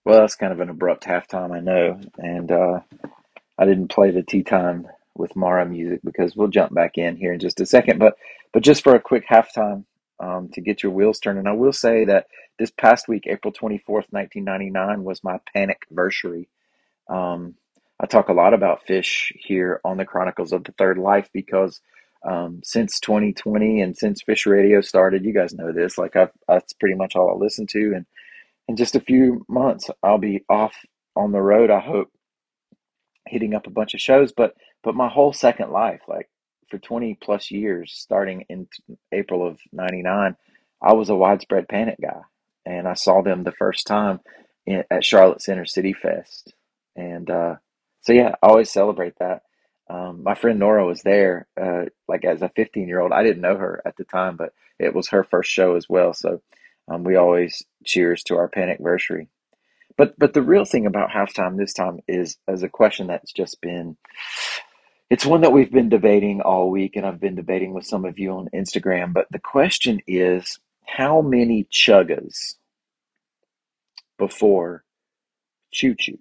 Well, 0.04 0.20
that's 0.20 0.34
kind 0.34 0.52
of 0.52 0.60
an 0.60 0.68
abrupt 0.68 1.04
halftime, 1.04 1.50
I 1.50 1.60
know. 1.60 1.98
And 2.18 2.52
uh, 2.52 2.80
I 3.56 3.64
didn't 3.64 3.88
play 3.88 4.10
the 4.10 4.22
tea 4.22 4.42
time 4.42 4.86
with 5.16 5.36
Mara 5.36 5.66
music 5.66 6.00
because 6.04 6.34
we'll 6.34 6.48
jump 6.48 6.74
back 6.74 6.96
in 6.96 7.16
here 7.16 7.32
in 7.32 7.40
just 7.40 7.60
a 7.60 7.66
second. 7.66 7.98
But 7.98 8.16
but 8.52 8.62
just 8.62 8.82
for 8.82 8.94
a 8.94 9.00
quick 9.00 9.26
halftime 9.28 9.84
um, 10.20 10.48
to 10.54 10.60
get 10.60 10.82
your 10.82 10.92
wheels 10.92 11.18
turning, 11.18 11.46
I 11.46 11.52
will 11.52 11.72
say 11.72 12.04
that 12.04 12.26
this 12.58 12.70
past 12.70 13.08
week, 13.08 13.24
April 13.26 13.52
24th, 13.52 14.08
1999, 14.10 15.04
was 15.04 15.24
my 15.24 15.38
panic 15.52 15.82
versary. 15.92 16.46
Um, 17.08 17.54
I 18.00 18.06
talk 18.06 18.28
a 18.28 18.34
lot 18.34 18.54
about 18.54 18.86
Phish 18.86 19.32
here 19.38 19.80
on 19.84 19.96
the 19.96 20.04
Chronicles 20.04 20.52
of 20.52 20.64
the 20.64 20.72
Third 20.72 20.98
Life 20.98 21.28
because 21.32 21.80
um, 22.24 22.60
since 22.64 23.00
2020 23.00 23.80
and 23.80 23.96
since 23.96 24.22
Phish 24.22 24.46
Radio 24.46 24.80
started, 24.80 25.24
you 25.24 25.32
guys 25.32 25.54
know 25.54 25.72
this. 25.72 25.98
Like, 25.98 26.16
I've, 26.16 26.30
that's 26.48 26.72
pretty 26.72 26.94
much 26.94 27.16
all 27.16 27.30
I 27.30 27.34
listen 27.34 27.66
to. 27.68 27.92
And 27.94 28.06
in 28.68 28.76
just 28.76 28.96
a 28.96 29.00
few 29.00 29.44
months, 29.48 29.90
I'll 30.02 30.18
be 30.18 30.44
off 30.48 30.74
on 31.16 31.32
the 31.32 31.40
road. 31.40 31.70
I 31.70 31.80
hope 31.80 32.10
hitting 33.26 33.54
up 33.54 33.66
a 33.66 33.70
bunch 33.70 33.94
of 33.94 34.00
shows, 34.00 34.32
but 34.32 34.54
but 34.82 34.94
my 34.94 35.08
whole 35.08 35.32
second 35.32 35.70
life, 35.70 36.00
like 36.08 36.28
for 36.68 36.78
20 36.78 37.18
plus 37.22 37.50
years, 37.50 37.92
starting 37.94 38.44
in 38.48 38.66
April 39.12 39.46
of 39.46 39.58
99, 39.72 40.36
I 40.80 40.92
was 40.92 41.10
a 41.10 41.14
widespread 41.14 41.68
panic 41.68 41.98
guy. 42.00 42.22
And 42.64 42.86
I 42.86 42.94
saw 42.94 43.22
them 43.22 43.42
the 43.42 43.52
first 43.52 43.86
time 43.86 44.20
in, 44.66 44.84
at 44.90 45.04
Charlotte 45.04 45.42
Center 45.42 45.66
City 45.66 45.92
Fest. 45.92 46.54
And 46.96 47.28
uh, 47.30 47.56
so, 48.02 48.12
yeah, 48.12 48.34
I 48.42 48.46
always 48.46 48.70
celebrate 48.70 49.14
that. 49.18 49.42
Um, 49.90 50.22
my 50.22 50.34
friend 50.34 50.58
Nora 50.58 50.86
was 50.86 51.02
there, 51.02 51.48
uh, 51.60 51.86
like 52.08 52.24
as 52.24 52.40
a 52.40 52.48
15 52.54 52.88
year 52.88 53.00
old. 53.00 53.12
I 53.12 53.22
didn't 53.22 53.42
know 53.42 53.56
her 53.56 53.82
at 53.84 53.96
the 53.96 54.04
time, 54.04 54.36
but 54.36 54.54
it 54.78 54.94
was 54.94 55.08
her 55.08 55.24
first 55.24 55.50
show 55.50 55.76
as 55.76 55.88
well. 55.88 56.14
So 56.14 56.40
um, 56.88 57.04
we 57.04 57.16
always 57.16 57.62
cheers 57.84 58.22
to 58.24 58.36
our 58.36 58.48
panic 58.48 58.78
anniversary. 58.78 59.28
But 59.96 60.18
but 60.18 60.32
the 60.32 60.42
real 60.42 60.64
thing 60.64 60.86
about 60.86 61.10
halftime 61.10 61.56
this 61.58 61.74
time 61.74 62.00
is 62.08 62.38
as 62.48 62.62
a 62.62 62.68
question 62.68 63.08
that's 63.08 63.32
just 63.32 63.60
been 63.60 63.96
it's 65.12 65.26
one 65.26 65.42
that 65.42 65.52
we've 65.52 65.70
been 65.70 65.90
debating 65.90 66.40
all 66.40 66.70
week 66.70 66.96
and 66.96 67.04
I've 67.04 67.20
been 67.20 67.34
debating 67.34 67.74
with 67.74 67.84
some 67.84 68.06
of 68.06 68.18
you 68.18 68.30
on 68.32 68.48
Instagram, 68.54 69.12
but 69.12 69.26
the 69.30 69.38
question 69.38 70.00
is 70.06 70.58
how 70.86 71.20
many 71.20 71.66
chuggas 71.70 72.54
before 74.18 74.84
choo 75.70 75.94
choo? 75.98 76.18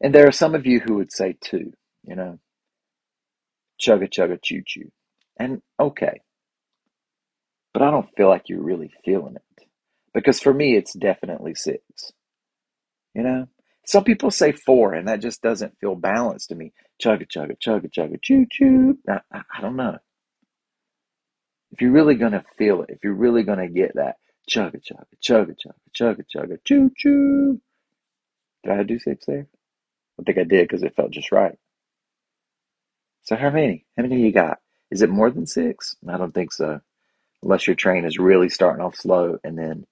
And 0.00 0.12
there 0.12 0.26
are 0.26 0.32
some 0.32 0.56
of 0.56 0.66
you 0.66 0.80
who 0.80 0.96
would 0.96 1.12
say 1.12 1.36
two, 1.40 1.72
you 2.02 2.16
know, 2.16 2.40
chugga 3.80 4.10
chugga 4.12 4.40
choo 4.42 4.62
choo. 4.66 4.90
And 5.38 5.62
okay. 5.78 6.22
But 7.72 7.84
I 7.84 7.92
don't 7.92 8.10
feel 8.16 8.28
like 8.28 8.48
you're 8.48 8.64
really 8.64 8.90
feeling 9.04 9.36
it. 9.36 9.64
Because 10.12 10.40
for 10.40 10.52
me, 10.52 10.76
it's 10.76 10.94
definitely 10.94 11.54
six. 11.54 11.84
You 13.14 13.22
know, 13.22 13.48
some 13.90 14.04
people 14.04 14.30
say 14.30 14.52
four, 14.52 14.94
and 14.94 15.08
that 15.08 15.20
just 15.20 15.42
doesn't 15.42 15.76
feel 15.80 15.96
balanced 15.96 16.50
to 16.50 16.54
me. 16.54 16.72
Chugga, 17.02 17.26
chugga, 17.26 17.56
chugga, 17.58 17.90
chugga, 17.90 18.22
choo 18.22 18.46
choo. 18.48 18.96
I, 19.08 19.20
I, 19.32 19.60
don't 19.60 19.74
know. 19.74 19.98
If 21.72 21.80
you're 21.80 21.90
really 21.90 22.14
going 22.14 22.30
to 22.30 22.44
feel 22.56 22.82
it, 22.82 22.90
if 22.90 22.98
you're 23.02 23.12
really 23.14 23.42
going 23.42 23.58
to 23.58 23.66
get 23.66 23.96
that, 23.96 24.18
chugga, 24.48 24.80
chugga, 24.80 25.06
chugga, 25.20 25.56
chugga, 25.60 25.82
chugga, 25.92 26.22
chugga, 26.32 26.58
choo 26.64 26.92
choo. 26.96 27.60
Did 28.62 28.72
I 28.72 28.84
do 28.84 29.00
six 29.00 29.26
there? 29.26 29.48
I 30.20 30.22
think 30.22 30.38
I 30.38 30.44
did 30.44 30.68
because 30.68 30.84
it 30.84 30.94
felt 30.94 31.10
just 31.10 31.32
right. 31.32 31.58
So, 33.22 33.34
how 33.34 33.50
many? 33.50 33.86
How 33.96 34.04
many 34.04 34.20
you 34.20 34.30
got? 34.30 34.58
Is 34.92 35.02
it 35.02 35.10
more 35.10 35.32
than 35.32 35.48
six? 35.48 35.96
I 36.08 36.16
don't 36.16 36.32
think 36.32 36.52
so. 36.52 36.80
Unless 37.42 37.66
your 37.66 37.74
train 37.74 38.04
is 38.04 38.20
really 38.20 38.50
starting 38.50 38.84
off 38.84 38.94
slow 38.94 39.38
and 39.42 39.58
then 39.58 39.84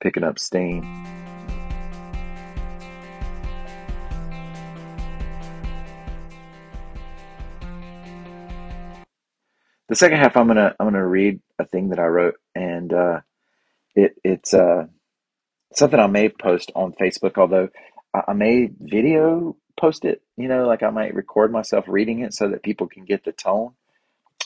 picking 0.00 0.24
up 0.24 0.40
steam. 0.40 1.15
The 9.88 9.94
second 9.94 10.18
half, 10.18 10.36
I'm 10.36 10.48
gonna 10.48 10.74
I'm 10.80 10.86
gonna 10.86 11.06
read 11.06 11.40
a 11.58 11.64
thing 11.64 11.90
that 11.90 12.00
I 12.00 12.06
wrote, 12.06 12.34
and 12.56 12.92
uh, 12.92 13.20
it 13.94 14.16
it's 14.24 14.52
uh, 14.52 14.86
something 15.74 16.00
I 16.00 16.08
may 16.08 16.28
post 16.28 16.72
on 16.74 16.92
Facebook. 17.00 17.38
Although 17.38 17.68
I, 18.12 18.22
I 18.28 18.32
may 18.32 18.68
video 18.80 19.56
post 19.80 20.04
it, 20.04 20.22
you 20.36 20.48
know, 20.48 20.66
like 20.66 20.82
I 20.82 20.90
might 20.90 21.14
record 21.14 21.52
myself 21.52 21.84
reading 21.86 22.20
it 22.20 22.34
so 22.34 22.48
that 22.48 22.64
people 22.64 22.88
can 22.88 23.04
get 23.04 23.24
the 23.24 23.32
tone. 23.32 23.74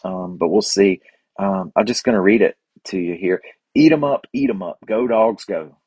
Um, 0.04 0.36
but 0.36 0.48
we'll 0.48 0.62
see. 0.62 1.00
Um, 1.38 1.72
I'm 1.74 1.86
just 1.86 2.04
gonna 2.04 2.20
read 2.20 2.42
it 2.42 2.56
to 2.88 2.98
you 2.98 3.14
here. 3.14 3.40
Eat 3.74 3.92
'em 3.92 4.04
up, 4.04 4.26
eat 4.34 4.50
'em 4.50 4.62
up, 4.62 4.78
go 4.86 5.06
dogs 5.06 5.44
go. 5.44 5.78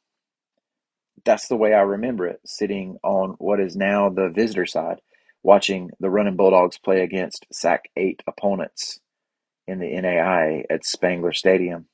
That's 1.26 1.48
the 1.48 1.58
way 1.58 1.74
I 1.74 1.82
remember 1.82 2.26
it, 2.28 2.42
sitting 2.46 2.98
on 3.04 3.36
what 3.38 3.60
is 3.60 3.76
now 3.76 4.10
the 4.10 4.30
visitor 4.30 4.66
side, 4.66 5.00
watching 5.44 5.92
the 6.00 6.10
running 6.10 6.38
Bulldogs 6.38 6.80
play 6.80 7.02
against 7.02 7.46
SAC 7.52 7.89
8 7.96 8.24
opponents 8.28 9.00
in 9.67 9.80
the 9.80 9.86
NAIA 9.88 10.63
at 10.69 10.86
Spangler 10.86 11.34
Stadium. 11.34 11.88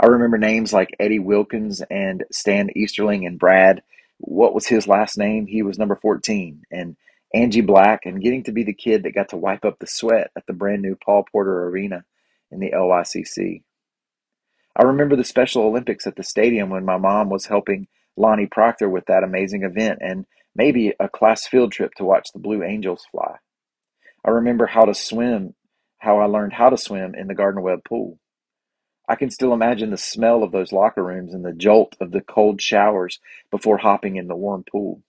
I 0.00 0.06
remember 0.06 0.38
names 0.38 0.72
like 0.72 0.96
Eddie 0.98 1.18
Wilkins 1.18 1.82
and 1.90 2.24
Stan 2.32 2.70
Easterling 2.74 3.26
and 3.26 3.38
Brad. 3.38 3.82
What 4.18 4.54
was 4.54 4.66
his 4.66 4.88
last 4.88 5.18
name? 5.18 5.46
He 5.46 5.62
was 5.62 5.78
number 5.78 5.96
14. 5.96 6.62
And 6.70 6.96
Angie 7.32 7.60
Black, 7.60 8.06
and 8.06 8.22
getting 8.22 8.42
to 8.44 8.52
be 8.52 8.64
the 8.64 8.72
kid 8.72 9.04
that 9.04 9.14
got 9.14 9.28
to 9.28 9.36
wipe 9.36 9.64
up 9.64 9.78
the 9.78 9.86
sweat 9.86 10.30
at 10.36 10.46
the 10.46 10.52
brand 10.52 10.82
new 10.82 10.96
Paul 10.96 11.24
Porter 11.30 11.66
Arena 11.66 12.04
in 12.50 12.58
the 12.58 12.72
LYCC. 12.72 13.62
I 14.74 14.82
remember 14.82 15.14
the 15.14 15.24
Special 15.24 15.62
Olympics 15.62 16.06
at 16.06 16.16
the 16.16 16.22
stadium 16.24 16.70
when 16.70 16.84
my 16.84 16.96
mom 16.96 17.30
was 17.30 17.46
helping 17.46 17.86
Lonnie 18.16 18.46
Proctor 18.46 18.88
with 18.88 19.06
that 19.06 19.22
amazing 19.22 19.62
event, 19.62 19.98
and 20.00 20.26
maybe 20.56 20.92
a 20.98 21.08
class 21.08 21.46
field 21.46 21.72
trip 21.72 21.92
to 21.96 22.04
watch 22.04 22.28
the 22.32 22.40
Blue 22.40 22.64
Angels 22.64 23.04
fly. 23.12 23.36
I 24.24 24.30
remember 24.30 24.66
how 24.66 24.84
to 24.84 24.94
swim, 24.94 25.54
how 26.00 26.18
I 26.18 26.24
learned 26.24 26.54
how 26.54 26.70
to 26.70 26.76
swim 26.76 27.14
in 27.14 27.28
the 27.28 27.34
Gardner 27.34 27.60
Webb 27.60 27.84
pool. 27.88 28.18
I 29.08 29.16
can 29.16 29.30
still 29.30 29.52
imagine 29.52 29.90
the 29.90 29.96
smell 29.96 30.42
of 30.42 30.52
those 30.52 30.72
locker 30.72 31.04
rooms 31.04 31.34
and 31.34 31.44
the 31.44 31.52
jolt 31.52 31.96
of 32.00 32.10
the 32.10 32.20
cold 32.20 32.60
showers 32.60 33.18
before 33.50 33.78
hopping 33.78 34.16
in 34.16 34.28
the 34.28 34.36
warm 34.36 34.64
pool. 34.70 35.02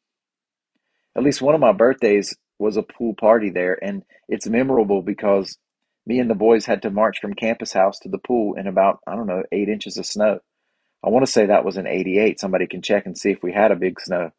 At 1.16 1.24
least 1.24 1.42
one 1.42 1.56
of 1.56 1.62
my 1.62 1.72
birthdays 1.72 2.36
was 2.60 2.78
a 2.78 2.84
pool 2.84 3.14
party 3.14 3.50
there, 3.50 3.78
and 3.84 4.04
it's 4.28 4.48
memorable 4.48 5.02
because 5.02 5.58
me 6.06 6.20
and 6.20 6.30
the 6.30 6.36
boys 6.36 6.66
had 6.66 6.82
to 6.82 6.90
march 6.90 7.20
from 7.20 7.34
campus 7.34 7.74
house 7.74 8.00
to 8.00 8.10
the 8.10 8.18
pool 8.18 8.56
in 8.56 8.68
about, 8.68 9.00
I 9.08 9.16
don't 9.16 9.28
know, 9.28 9.44
eight 9.52 9.70
inches 9.70 9.98
of 9.98 10.06
snow. 10.06 10.40
I 11.04 11.10
want 11.10 11.26
to 11.26 11.32
say 11.32 11.46
that 11.46 11.66
was 11.66 11.78
in 11.78 11.88
88. 11.88 12.40
Somebody 12.40 12.68
can 12.68 12.82
check 12.82 13.06
and 13.06 13.18
see 13.18 13.32
if 13.32 13.42
we 13.42 13.54
had 13.54 13.72
a 13.72 13.76
big 13.76 14.00
snow 14.00 14.32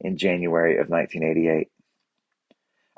in 0.00 0.16
January 0.16 0.78
of 0.78 0.88
1988. 0.88 1.68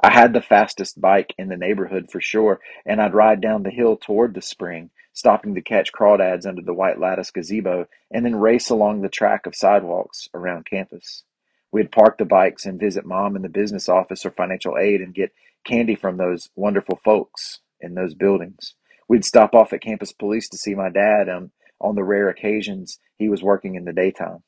I 0.03 0.11
had 0.11 0.33
the 0.33 0.43
fastest 0.43 1.01
bike 1.01 1.35
in 1.39 1.49
the 1.49 1.57
neighborhood 1.57 2.11
for 2.11 2.21
sure, 2.21 2.61
and 2.85 3.01
I'd 3.01 3.15
ride 3.15 3.41
down 3.41 3.63
the 3.63 3.71
hill 3.71 3.97
toward 3.97 4.35
the 4.35 4.43
spring, 4.43 4.91
stopping 5.13 5.55
to 5.55 5.63
catch 5.63 5.93
crawdads 5.93 6.47
under 6.47 6.63
the 6.63 6.75
white 6.75 6.99
lattice 6.99 7.31
gazebo, 7.31 7.87
and 8.11 8.25
then 8.25 8.37
race 8.37 8.71
along 8.71 9.01
the 9.01 9.09
track 9.09 9.47
of 9.47 9.55
sidewalks 9.55 10.29
around 10.35 10.67
campus. 10.67 11.23
We'd 11.71 11.93
park 11.93 12.19
the 12.19 12.25
bikes 12.25 12.67
and 12.67 12.79
visit 12.79 13.05
mom 13.05 13.37
in 13.37 13.43
the 13.43 13.49
business 13.49 13.89
office 13.89 14.25
or 14.27 14.31
financial 14.31 14.79
aid 14.79 15.01
and 15.01 15.15
get 15.15 15.33
candy 15.65 15.95
from 15.95 16.17
those 16.17 16.49
wonderful 16.55 17.01
folks 17.05 17.61
in 17.81 17.95
those 17.95 18.15
buildings. 18.15 18.75
We'd 19.09 19.25
stop 19.25 19.55
off 19.55 19.73
at 19.73 19.83
campus 19.83 20.13
police 20.13 20.49
to 20.51 20.57
see 20.57 20.75
my 20.75 20.89
dad 20.89 21.29
on, 21.29 21.51
on 21.81 21.95
the 21.95 22.05
rare 22.05 22.29
occasions 22.29 22.99
he 23.17 23.29
was 23.29 23.43
working 23.43 23.75
in 23.75 23.85
the 23.85 23.93
daytime. 23.93 24.43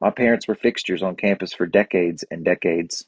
My 0.00 0.10
parents 0.10 0.48
were 0.48 0.54
fixtures 0.54 1.02
on 1.02 1.16
campus 1.16 1.52
for 1.52 1.66
decades 1.66 2.24
and 2.30 2.44
decades. 2.44 3.06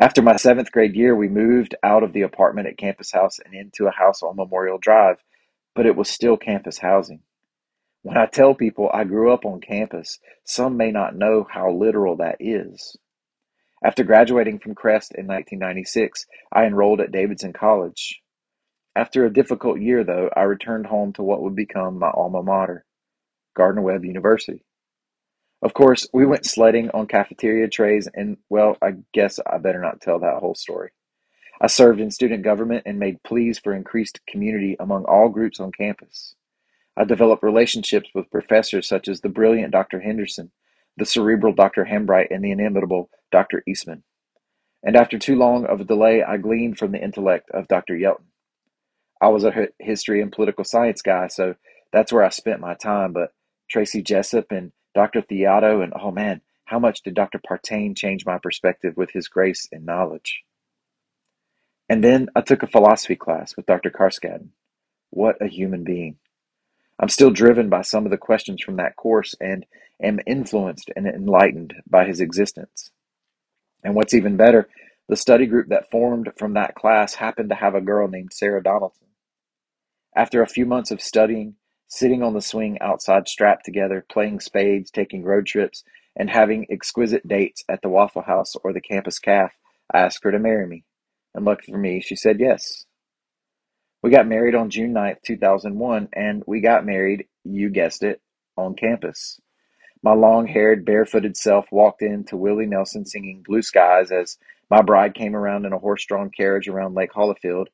After 0.00 0.22
my 0.22 0.36
seventh 0.36 0.72
grade 0.72 0.96
year, 0.96 1.14
we 1.14 1.28
moved 1.28 1.74
out 1.82 2.02
of 2.02 2.14
the 2.14 2.22
apartment 2.22 2.66
at 2.66 2.78
Campus 2.78 3.12
House 3.12 3.38
and 3.38 3.52
into 3.52 3.86
a 3.86 3.90
house 3.90 4.22
on 4.22 4.34
Memorial 4.34 4.78
Drive, 4.78 5.18
but 5.74 5.84
it 5.84 5.94
was 5.94 6.08
still 6.08 6.38
campus 6.38 6.78
housing. 6.78 7.20
When 8.00 8.16
I 8.16 8.24
tell 8.24 8.54
people 8.54 8.90
I 8.94 9.04
grew 9.04 9.30
up 9.30 9.44
on 9.44 9.60
campus, 9.60 10.18
some 10.42 10.78
may 10.78 10.90
not 10.90 11.16
know 11.16 11.46
how 11.50 11.70
literal 11.70 12.16
that 12.16 12.36
is. 12.40 12.96
After 13.84 14.02
graduating 14.02 14.60
from 14.60 14.74
Crest 14.74 15.12
in 15.14 15.26
1996, 15.26 16.24
I 16.50 16.64
enrolled 16.64 17.02
at 17.02 17.12
Davidson 17.12 17.52
College. 17.52 18.22
After 18.96 19.26
a 19.26 19.32
difficult 19.32 19.82
year, 19.82 20.02
though, 20.02 20.30
I 20.34 20.42
returned 20.44 20.86
home 20.86 21.12
to 21.14 21.22
what 21.22 21.42
would 21.42 21.54
become 21.54 21.98
my 21.98 22.08
alma 22.08 22.42
mater, 22.42 22.86
Gardner 23.54 23.82
Webb 23.82 24.06
University. 24.06 24.64
Of 25.62 25.74
course, 25.74 26.08
we 26.12 26.24
went 26.24 26.46
sledding 26.46 26.90
on 26.90 27.06
cafeteria 27.06 27.68
trays, 27.68 28.08
and 28.14 28.38
well, 28.48 28.76
I 28.80 28.92
guess 29.12 29.38
I 29.46 29.58
better 29.58 29.80
not 29.80 30.00
tell 30.00 30.18
that 30.20 30.38
whole 30.40 30.54
story. 30.54 30.90
I 31.60 31.66
served 31.66 32.00
in 32.00 32.10
student 32.10 32.42
government 32.42 32.84
and 32.86 32.98
made 32.98 33.22
pleas 33.22 33.58
for 33.58 33.74
increased 33.74 34.20
community 34.26 34.76
among 34.80 35.04
all 35.04 35.28
groups 35.28 35.60
on 35.60 35.72
campus. 35.72 36.34
I 36.96 37.04
developed 37.04 37.42
relationships 37.42 38.08
with 38.14 38.30
professors 38.30 38.88
such 38.88 39.08
as 39.08 39.20
the 39.20 39.28
brilliant 39.28 39.72
Dr. 39.72 40.00
Henderson, 40.00 40.50
the 40.96 41.04
cerebral 41.04 41.52
Dr. 41.52 41.84
Hambright, 41.84 42.28
and 42.30 42.42
the 42.42 42.50
inimitable 42.50 43.10
Dr. 43.30 43.62
Eastman. 43.66 44.02
And 44.82 44.96
after 44.96 45.18
too 45.18 45.36
long 45.36 45.66
of 45.66 45.82
a 45.82 45.84
delay, 45.84 46.22
I 46.22 46.38
gleaned 46.38 46.78
from 46.78 46.92
the 46.92 47.02
intellect 47.02 47.50
of 47.50 47.68
Dr. 47.68 47.94
Yelton. 47.94 48.24
I 49.20 49.28
was 49.28 49.44
a 49.44 49.68
history 49.78 50.22
and 50.22 50.32
political 50.32 50.64
science 50.64 51.02
guy, 51.02 51.28
so 51.28 51.54
that's 51.92 52.12
where 52.12 52.24
I 52.24 52.30
spent 52.30 52.60
my 52.60 52.72
time. 52.74 53.12
But 53.12 53.34
Tracy 53.68 54.00
Jessup 54.00 54.50
and 54.50 54.72
Dr. 54.94 55.22
Theodo, 55.22 55.82
and 55.82 55.92
oh 56.00 56.10
man, 56.10 56.40
how 56.64 56.78
much 56.78 57.02
did 57.02 57.14
Dr. 57.14 57.38
Partain 57.38 57.96
change 57.96 58.24
my 58.24 58.38
perspective 58.38 58.96
with 58.96 59.10
his 59.10 59.28
grace 59.28 59.68
and 59.72 59.84
knowledge? 59.84 60.42
And 61.88 62.04
then 62.04 62.28
I 62.36 62.40
took 62.42 62.62
a 62.62 62.68
philosophy 62.68 63.16
class 63.16 63.56
with 63.56 63.66
Dr. 63.66 63.90
Carskaddon. 63.90 64.50
What 65.10 65.42
a 65.42 65.48
human 65.48 65.82
being. 65.82 66.16
I'm 67.00 67.08
still 67.08 67.30
driven 67.30 67.68
by 67.68 67.82
some 67.82 68.04
of 68.04 68.10
the 68.10 68.18
questions 68.18 68.62
from 68.62 68.76
that 68.76 68.94
course 68.94 69.34
and 69.40 69.66
am 70.02 70.20
influenced 70.26 70.90
and 70.94 71.06
enlightened 71.06 71.74
by 71.88 72.04
his 72.04 72.20
existence. 72.20 72.90
And 73.82 73.94
what's 73.94 74.14
even 74.14 74.36
better, 74.36 74.68
the 75.08 75.16
study 75.16 75.46
group 75.46 75.68
that 75.70 75.90
formed 75.90 76.30
from 76.36 76.54
that 76.54 76.74
class 76.74 77.14
happened 77.14 77.48
to 77.48 77.56
have 77.56 77.74
a 77.74 77.80
girl 77.80 78.06
named 78.06 78.32
Sarah 78.32 78.62
Donaldson. 78.62 79.08
After 80.14 80.42
a 80.42 80.48
few 80.48 80.66
months 80.66 80.90
of 80.90 81.00
studying, 81.00 81.56
sitting 81.90 82.22
on 82.22 82.34
the 82.34 82.40
swing 82.40 82.78
outside 82.80 83.28
strapped 83.28 83.64
together, 83.64 84.06
playing 84.08 84.40
spades, 84.40 84.90
taking 84.90 85.24
road 85.24 85.44
trips, 85.44 85.82
and 86.16 86.30
having 86.30 86.66
exquisite 86.70 87.26
dates 87.26 87.64
at 87.68 87.82
the 87.82 87.88
Waffle 87.88 88.22
House 88.22 88.54
or 88.62 88.72
the 88.72 88.80
campus 88.80 89.18
caf, 89.18 89.52
I 89.92 89.98
asked 89.98 90.22
her 90.22 90.30
to 90.30 90.38
marry 90.38 90.66
me. 90.66 90.84
And 91.34 91.44
lucky 91.44 91.72
for 91.72 91.78
me, 91.78 92.00
she 92.00 92.16
said 92.16 92.40
yes. 92.40 92.86
We 94.02 94.10
got 94.10 94.26
married 94.26 94.54
on 94.54 94.70
June 94.70 94.94
9th, 94.94 95.22
2001, 95.26 96.08
and 96.14 96.42
we 96.46 96.60
got 96.60 96.86
married, 96.86 97.26
you 97.44 97.68
guessed 97.68 98.02
it, 98.02 98.20
on 98.56 98.74
campus. 98.74 99.40
My 100.02 100.14
long 100.14 100.46
haired, 100.46 100.84
barefooted 100.84 101.36
self 101.36 101.66
walked 101.70 102.02
into 102.02 102.36
Willie 102.36 102.66
Nelson 102.66 103.04
singing 103.04 103.42
Blue 103.44 103.62
Skies 103.62 104.10
as 104.10 104.38
my 104.70 104.80
bride 104.80 105.14
came 105.14 105.36
around 105.36 105.66
in 105.66 105.72
a 105.72 105.78
horse 105.78 106.04
drawn 106.06 106.30
carriage 106.30 106.68
around 106.68 106.94
Lake 106.94 107.12
Hollifield 107.12 107.66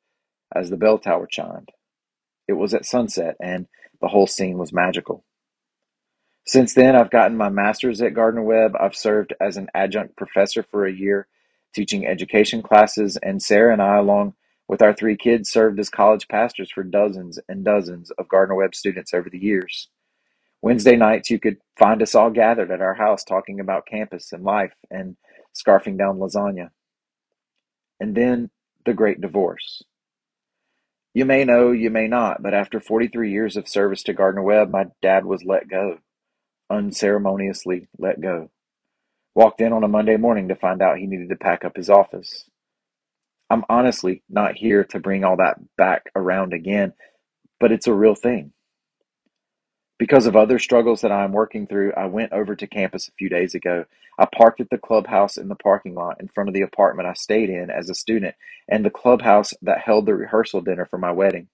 as 0.55 0.71
the 0.71 0.77
bell 0.77 0.99
tower 0.99 1.27
chimed. 1.31 1.71
It 2.49 2.55
was 2.55 2.75
at 2.75 2.85
sunset, 2.85 3.37
and 3.41 3.67
the 4.01 4.09
whole 4.09 4.27
scene 4.27 4.59
was 4.59 4.73
magical. 4.73 5.25
Since 6.47 6.75
then, 6.75 6.95
I've 6.95 7.11
gotten 7.11 7.37
my 7.37 7.49
master's 7.49 8.01
at 8.01 8.15
Gardner 8.15 8.43
Webb. 8.43 8.77
I've 8.79 8.95
served 8.95 9.35
as 9.41 9.57
an 9.57 9.69
adjunct 9.75 10.17
professor 10.17 10.63
for 10.63 10.87
a 10.87 10.93
year, 10.93 11.27
teaching 11.75 12.07
education 12.07 12.63
classes, 12.63 13.19
and 13.23 13.43
Sarah 13.43 13.73
and 13.73 13.83
I, 13.83 13.97
along 13.97 14.35
with 14.69 14.81
our 14.81 14.95
three 14.95 15.17
kids, 15.17 15.51
served 15.51 15.81
as 15.81 15.91
college 15.91 16.29
pastors 16.29 16.71
for 16.71 16.85
dozens 16.85 17.39
and 17.49 17.65
dozens 17.65 18.11
of 18.13 18.29
Gardner 18.29 18.55
Webb 18.55 18.75
students 18.75 19.13
over 19.13 19.29
the 19.29 19.39
years. 19.39 19.89
Wednesday 20.63 20.97
nights, 20.97 21.31
you 21.31 21.39
could 21.39 21.59
find 21.79 22.03
us 22.03 22.15
all 22.15 22.31
gathered 22.31 22.71
at 22.71 22.81
our 22.81 22.95
house 22.95 23.25
talking 23.25 23.61
about 23.61 23.87
campus 23.87 24.33
and 24.33 24.45
life 24.45 24.73
and 24.91 25.17
scarfing 25.55 25.99
down 25.99 26.19
lasagna. 26.19 26.71
And 28.01 28.15
then 28.17 28.51
the 28.85 28.95
great 28.95 29.21
divorce. 29.21 29.83
You 31.17 31.25
may 31.25 31.45
know, 31.45 31.73
you 31.73 31.89
may 31.89 32.09
not, 32.09 32.43
but 32.43 32.53
after 32.53 32.79
43 32.79 33.33
years 33.33 33.57
of 33.57 33.71
service 33.71 34.03
to 34.03 34.13
Gardner 34.13 34.43
Webb, 34.43 34.69
my 34.69 34.89
dad 35.01 35.25
was 35.25 35.43
let 35.47 35.67
go, 35.67 35.97
unceremoniously 36.69 37.89
let 37.97 38.21
go. 38.21 38.51
Walked 39.35 39.63
in 39.63 39.73
on 39.73 39.83
a 39.83 39.89
Monday 39.89 40.19
morning 40.19 40.49
to 40.49 40.55
find 40.55 40.83
out 40.83 40.99
he 40.99 41.07
needed 41.07 41.31
to 41.31 41.37
pack 41.37 41.65
up 41.65 41.75
his 41.75 41.89
office. 41.89 42.45
I'm 43.49 43.65
honestly 43.71 44.25
not 44.29 44.57
here 44.57 44.85
to 44.91 45.01
bring 45.01 45.25
all 45.25 45.39
that 45.39 45.57
back 45.79 46.03
around 46.15 46.53
again, 46.53 46.93
but 47.61 47.73
it's 47.73 47.87
a 47.87 47.95
real 47.95 48.15
thing. 48.15 48.53
Because 49.99 50.27
of 50.27 50.37
other 50.37 50.59
struggles 50.59 51.01
that 51.03 51.13
I'm 51.13 51.33
working 51.33 51.67
through, 51.67 51.95
I 51.97 52.07
went 52.07 52.33
over 52.33 52.55
to 52.55 52.67
campus 52.67 53.09
a 53.09 53.13
few 53.13 53.31
days 53.31 53.55
ago. 53.55 53.87
I 54.19 54.27
parked 54.27 54.61
at 54.61 54.69
the 54.71 54.79
clubhouse 54.79 55.39
in 55.39 55.49
the 55.49 55.55
parking 55.55 55.95
lot 55.95 56.21
in 56.21 56.29
front 56.29 56.49
of 56.49 56.55
the 56.55 56.63
apartment 56.63 57.09
I 57.09 57.15
stayed 57.15 57.49
in 57.49 57.71
as 57.71 57.89
a 57.89 57.95
student 57.95 58.35
and 58.69 58.85
the 58.85 58.91
clubhouse 58.91 59.55
that 59.63 59.81
held 59.81 60.07
the 60.07 60.15
rehearsal 60.15 60.61
dinner 60.61 60.87
for 60.87 60.99
my 60.99 61.13
wedding. 61.13 61.49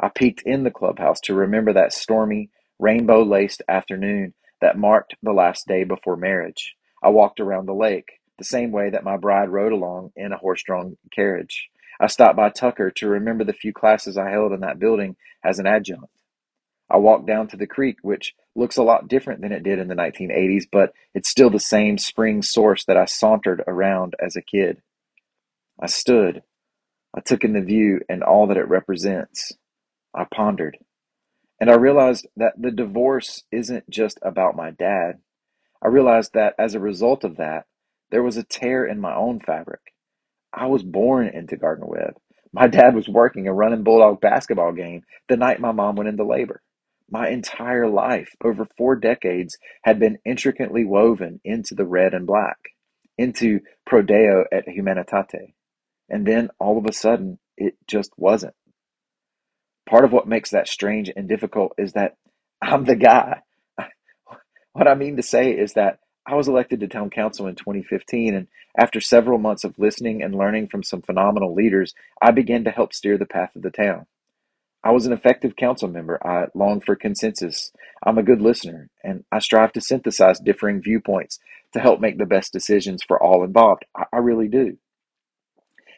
I 0.00 0.08
peeked 0.08 0.42
in 0.42 0.64
the 0.64 0.70
clubhouse 0.70 1.20
to 1.22 1.34
remember 1.34 1.74
that 1.74 1.92
stormy, 1.92 2.50
rainbow 2.78 3.22
laced 3.22 3.62
afternoon 3.68 4.34
that 4.62 4.78
marked 4.78 5.16
the 5.22 5.32
last 5.32 5.66
day 5.66 5.84
before 5.84 6.16
marriage. 6.16 6.74
I 7.02 7.10
walked 7.10 7.40
around 7.40 7.66
the 7.66 7.74
lake 7.74 8.12
the 8.38 8.44
same 8.44 8.72
way 8.72 8.90
that 8.90 9.04
my 9.04 9.16
bride 9.18 9.50
rode 9.50 9.72
along 9.72 10.12
in 10.16 10.32
a 10.32 10.38
horse 10.38 10.62
drawn 10.62 10.96
carriage. 11.14 11.68
I 12.00 12.06
stopped 12.06 12.36
by 12.36 12.50
Tucker 12.50 12.92
to 12.92 13.08
remember 13.08 13.44
the 13.44 13.52
few 13.52 13.72
classes 13.74 14.16
I 14.16 14.30
held 14.30 14.52
in 14.52 14.60
that 14.60 14.78
building 14.78 15.16
as 15.44 15.58
an 15.58 15.66
adjunct. 15.66 16.06
I 16.90 16.96
walked 16.96 17.26
down 17.26 17.48
to 17.48 17.56
the 17.56 17.66
creek, 17.66 17.98
which 18.02 18.34
looks 18.54 18.76
a 18.76 18.82
lot 18.82 19.08
different 19.08 19.42
than 19.42 19.52
it 19.52 19.62
did 19.62 19.78
in 19.78 19.88
the 19.88 19.94
1980s, 19.94 20.64
but 20.70 20.92
it's 21.14 21.28
still 21.28 21.50
the 21.50 21.60
same 21.60 21.98
spring 21.98 22.42
source 22.42 22.84
that 22.86 22.96
I 22.96 23.04
sauntered 23.04 23.62
around 23.66 24.14
as 24.24 24.36
a 24.36 24.42
kid. 24.42 24.80
I 25.80 25.86
stood. 25.86 26.42
I 27.16 27.20
took 27.20 27.44
in 27.44 27.52
the 27.52 27.60
view 27.60 28.00
and 28.08 28.22
all 28.22 28.46
that 28.48 28.56
it 28.56 28.68
represents. 28.68 29.52
I 30.14 30.24
pondered. 30.24 30.78
And 31.60 31.70
I 31.70 31.74
realized 31.74 32.26
that 32.36 32.54
the 32.58 32.70
divorce 32.70 33.42
isn't 33.52 33.88
just 33.90 34.18
about 34.22 34.56
my 34.56 34.70
dad. 34.70 35.18
I 35.82 35.88
realized 35.88 36.32
that 36.34 36.54
as 36.58 36.74
a 36.74 36.80
result 36.80 37.24
of 37.24 37.36
that, 37.36 37.66
there 38.10 38.22
was 38.22 38.36
a 38.36 38.44
tear 38.44 38.86
in 38.86 39.00
my 39.00 39.14
own 39.14 39.40
fabric. 39.40 39.80
I 40.52 40.66
was 40.66 40.82
born 40.82 41.28
into 41.28 41.56
Gardner 41.56 41.86
Webb. 41.86 42.14
My 42.52 42.66
dad 42.66 42.94
was 42.94 43.08
working 43.08 43.46
a 43.46 43.52
running 43.52 43.82
Bulldog 43.84 44.20
basketball 44.20 44.72
game 44.72 45.02
the 45.28 45.36
night 45.36 45.60
my 45.60 45.72
mom 45.72 45.96
went 45.96 46.08
into 46.08 46.24
labor. 46.24 46.62
My 47.10 47.28
entire 47.28 47.88
life, 47.88 48.34
over 48.44 48.66
four 48.76 48.96
decades, 48.96 49.56
had 49.82 49.98
been 49.98 50.18
intricately 50.24 50.84
woven 50.84 51.40
into 51.44 51.74
the 51.74 51.86
red 51.86 52.12
and 52.12 52.26
black, 52.26 52.58
into 53.16 53.60
Pro 53.86 54.02
Deo 54.02 54.44
et 54.52 54.66
Humanitate. 54.66 55.54
And 56.10 56.26
then 56.26 56.50
all 56.58 56.78
of 56.78 56.86
a 56.86 56.92
sudden, 56.92 57.38
it 57.56 57.76
just 57.86 58.12
wasn't. 58.16 58.54
Part 59.88 60.04
of 60.04 60.12
what 60.12 60.28
makes 60.28 60.50
that 60.50 60.68
strange 60.68 61.10
and 61.14 61.28
difficult 61.28 61.72
is 61.78 61.94
that 61.94 62.16
I'm 62.60 62.84
the 62.84 62.96
guy. 62.96 63.40
what 64.72 64.88
I 64.88 64.94
mean 64.94 65.16
to 65.16 65.22
say 65.22 65.52
is 65.52 65.74
that 65.74 66.00
I 66.26 66.34
was 66.34 66.46
elected 66.46 66.80
to 66.80 66.88
town 66.88 67.08
council 67.08 67.46
in 67.46 67.54
2015, 67.54 68.34
and 68.34 68.48
after 68.78 69.00
several 69.00 69.38
months 69.38 69.64
of 69.64 69.78
listening 69.78 70.22
and 70.22 70.34
learning 70.34 70.68
from 70.68 70.82
some 70.82 71.00
phenomenal 71.00 71.54
leaders, 71.54 71.94
I 72.20 72.32
began 72.32 72.64
to 72.64 72.70
help 72.70 72.92
steer 72.92 73.16
the 73.16 73.24
path 73.24 73.56
of 73.56 73.62
the 73.62 73.70
town. 73.70 74.06
I 74.84 74.92
was 74.92 75.06
an 75.06 75.12
effective 75.12 75.56
council 75.56 75.88
member. 75.88 76.24
I 76.26 76.46
longed 76.54 76.84
for 76.84 76.94
consensus. 76.94 77.72
I'm 78.04 78.18
a 78.18 78.22
good 78.22 78.40
listener, 78.40 78.88
and 79.02 79.24
I 79.32 79.40
strive 79.40 79.72
to 79.72 79.80
synthesize 79.80 80.38
differing 80.38 80.82
viewpoints 80.82 81.38
to 81.72 81.80
help 81.80 82.00
make 82.00 82.18
the 82.18 82.26
best 82.26 82.52
decisions 82.52 83.02
for 83.02 83.20
all 83.22 83.44
involved. 83.44 83.84
I, 83.96 84.04
I 84.12 84.16
really 84.18 84.48
do. 84.48 84.78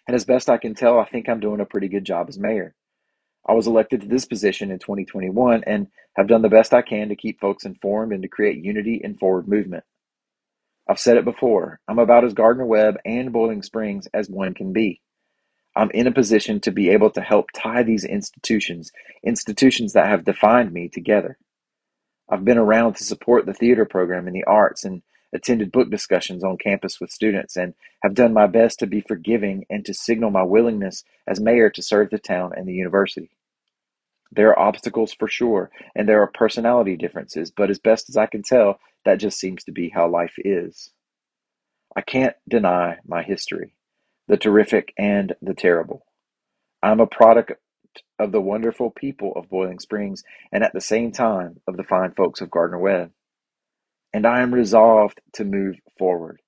And 0.09 0.15
as 0.15 0.25
best 0.25 0.49
I 0.49 0.57
can 0.57 0.75
tell, 0.75 0.99
I 0.99 1.05
think 1.05 1.29
I'm 1.29 1.41
doing 1.41 1.61
a 1.61 1.67
pretty 1.67 1.89
good 1.89 2.05
job 2.05 2.29
as 2.29 2.39
mayor. 2.39 2.75
I 3.47 3.53
was 3.53 3.67
elected 3.67 4.01
to 4.01 4.09
this 4.09 4.25
position 4.25 4.71
in 4.71 4.79
2021 4.79 5.65
and 5.67 5.87
have 6.17 6.29
done 6.29 6.43
the 6.43 6.49
best 6.49 6.75
I 6.75 6.83
can 6.83 7.09
to 7.11 7.17
keep 7.17 7.41
folks 7.41 7.65
informed 7.65 8.13
and 8.13 8.23
to 8.23 8.29
create 8.29 8.65
unity 8.65 9.01
and 9.03 9.19
forward 9.19 9.47
movement. 9.47 9.85
I've 10.89 10.99
said 10.99 11.17
it 11.17 11.25
before, 11.25 11.81
I'm 11.87 11.99
about 11.99 12.25
as 12.25 12.35
Gardner 12.35 12.67
Webb 12.67 12.97
and 13.05 13.33
Boiling 13.33 13.63
Springs 13.63 14.09
as 14.13 14.29
one 14.29 14.55
can 14.55 14.73
be. 14.73 15.01
I'm 15.81 15.91
in 15.93 16.07
a 16.07 16.13
position 16.13 16.61
to 16.61 16.73
be 16.73 16.91
able 16.91 17.09
to 17.13 17.23
help 17.23 17.47
tie 17.55 17.83
these 17.83 18.05
institutions, 18.05 18.93
institutions 19.25 19.95
that 19.95 20.09
have 20.09 20.27
defined 20.27 20.75
me, 20.75 20.91
together. 20.91 21.39
I've 22.29 22.45
been 22.45 22.59
around 22.59 22.97
to 22.97 23.05
support 23.05 23.47
the 23.47 23.55
theater 23.55 23.87
program 23.87 24.27
and 24.27 24.37
the 24.37 24.45
arts 24.45 24.85
and 24.85 25.01
attended 25.33 25.73
book 25.73 25.91
discussions 25.91 26.45
on 26.45 26.59
campus 26.59 27.01
with 27.01 27.11
students, 27.11 27.57
and 27.57 27.73
have 28.03 28.13
done 28.13 28.35
my 28.35 28.47
best 28.47 28.81
to 28.81 28.87
be 28.87 29.01
forgiving 29.01 29.65
and 29.71 29.87
to 29.87 29.95
signal 29.95 30.31
my 30.31 30.43
willingness 30.43 31.03
as 31.27 31.41
mayor 31.41 31.71
to 31.71 31.83
serve 31.83 32.11
the 32.11 32.19
town 32.19 32.53
and 32.55 32.69
the 32.69 32.75
university. 32.75 33.31
There 34.31 34.51
are 34.51 34.59
obstacles 34.59 35.15
for 35.15 35.29
sure, 35.29 35.71
and 35.97 36.07
there 36.07 36.21
are 36.21 36.27
personality 36.27 36.95
differences, 36.95 37.51
but 37.51 37.71
as 37.71 37.79
best 37.79 38.11
as 38.11 38.19
I 38.19 38.27
can 38.27 38.43
tell, 38.43 38.81
that 39.07 39.17
just 39.17 39.39
seems 39.41 39.65
to 39.65 39.73
be 39.73 39.89
how 39.89 40.09
life 40.09 40.35
is. 40.37 40.91
I 41.97 42.03
can't 42.03 42.37
deny 42.47 42.99
my 43.09 43.23
history, 43.23 43.73
the 44.31 44.37
terrific 44.37 44.95
and 44.97 45.35
the 45.43 45.55
terrible. 45.55 46.07
I'm 46.85 47.01
a 47.01 47.07
product 47.07 47.55
of 48.17 48.31
the 48.31 48.41
wonderful 48.41 48.93
people 48.93 49.33
of 49.35 49.51
Boiling 49.51 49.81
Springs 49.81 50.23
and 50.53 50.63
at 50.63 50.73
the 50.73 50.81
same 50.81 51.11
time 51.11 51.61
of 51.67 51.77
the 51.77 51.83
fine 51.83 52.13
folks 52.13 52.41
of 52.41 52.49
Gardner 52.49 52.79
Webb. 52.79 53.11
And 54.15 54.25
I 54.25 54.43
am 54.43 54.55
resolved 54.55 55.21
to 55.33 55.45
move 55.45 55.81
forward. 55.99 56.41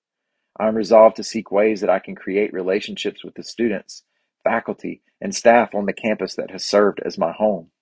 I 0.56 0.68
am 0.68 0.76
resolved 0.76 1.16
to 1.16 1.24
seek 1.24 1.50
ways 1.50 1.80
that 1.80 1.90
I 1.90 1.98
can 1.98 2.14
create 2.14 2.52
relationships 2.52 3.24
with 3.24 3.34
the 3.34 3.42
students, 3.42 4.04
faculty, 4.44 5.02
and 5.20 5.34
staff 5.34 5.74
on 5.74 5.86
the 5.86 5.92
campus 5.92 6.36
that 6.36 6.52
has 6.52 6.64
served 6.64 7.00
as 7.04 7.18
my 7.18 7.32
home. 7.32 7.72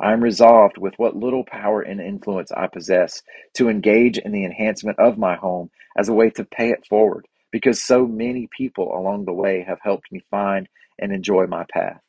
I 0.00 0.12
am 0.12 0.20
resolved, 0.20 0.78
with 0.78 0.94
what 0.96 1.14
little 1.14 1.44
power 1.44 1.80
and 1.80 2.00
influence 2.00 2.50
I 2.50 2.66
possess, 2.66 3.22
to 3.54 3.68
engage 3.68 4.18
in 4.18 4.32
the 4.32 4.44
enhancement 4.44 4.98
of 4.98 5.16
my 5.16 5.36
home 5.36 5.70
as 5.96 6.08
a 6.08 6.14
way 6.14 6.30
to 6.30 6.44
pay 6.44 6.70
it 6.70 6.86
forward, 6.88 7.28
because 7.52 7.84
so 7.84 8.06
many 8.06 8.48
people 8.56 8.96
along 8.96 9.26
the 9.26 9.34
way 9.34 9.64
have 9.68 9.78
helped 9.82 10.10
me 10.12 10.22
find 10.30 10.68
and 10.98 11.12
enjoy 11.12 11.46
my 11.46 11.64
path. 11.72 12.00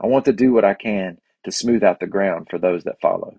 I 0.00 0.06
want 0.06 0.26
to 0.26 0.32
do 0.32 0.52
what 0.52 0.64
I 0.64 0.74
can 0.74 1.18
to 1.44 1.52
smooth 1.52 1.84
out 1.84 2.00
the 2.00 2.06
ground 2.06 2.48
for 2.50 2.58
those 2.58 2.84
that 2.84 3.00
follow. 3.02 3.34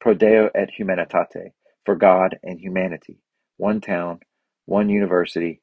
Pro 0.00 0.14
Deo 0.14 0.50
et 0.54 0.70
Humanitate, 0.78 1.52
for 1.84 1.96
God 1.96 2.38
and 2.42 2.60
humanity. 2.60 3.18
One 3.56 3.80
town, 3.80 4.20
one 4.66 4.88
university, 4.90 5.62